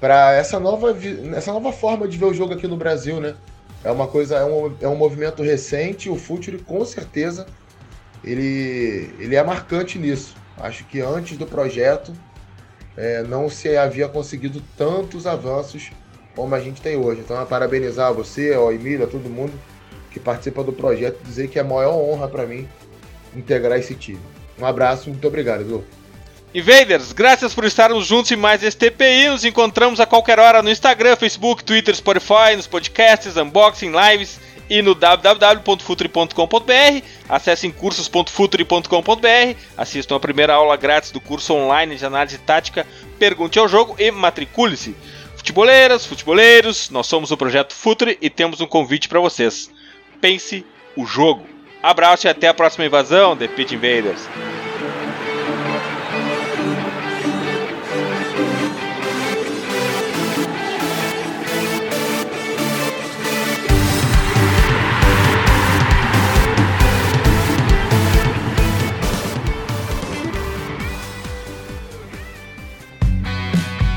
[0.00, 0.96] para essa nova,
[1.36, 3.36] essa nova forma de ver o jogo aqui no Brasil, né?
[3.84, 7.46] É uma coisa, é um, é um movimento recente, o futebol com certeza
[8.24, 10.36] ele, ele é marcante nisso.
[10.56, 12.12] Acho que antes do projeto
[12.96, 15.90] é, não se havia conseguido tantos avanços
[16.34, 17.20] como a gente tem hoje.
[17.20, 19.52] Então, é parabenizar você, ao Emílio, a todo mundo
[20.10, 22.68] que participa do projeto, dizer que é a maior honra para mim
[23.34, 24.20] integrar esse time.
[24.58, 25.84] Um abraço, muito obrigado, Edu.
[26.54, 29.30] Invaders, graças por estarmos juntos em mais este TPI.
[29.30, 34.38] Nos encontramos a qualquer hora no Instagram, Facebook, Twitter, Spotify, nos podcasts, unboxing, lives
[34.68, 37.04] e no www.futuri.com.br.
[37.26, 39.56] Acessem cursos.futuri.com.br.
[39.78, 42.86] Assistam a primeira aula grátis do curso online de análise tática.
[43.18, 44.94] Pergunte ao jogo e matricule-se.
[45.34, 49.70] Futeboleiras, futeboleiros, nós somos o Projeto Futre e temos um convite para vocês.
[50.20, 51.46] Pense o jogo.
[51.82, 54.28] Abraço e até a próxima invasão, The Pit Invaders.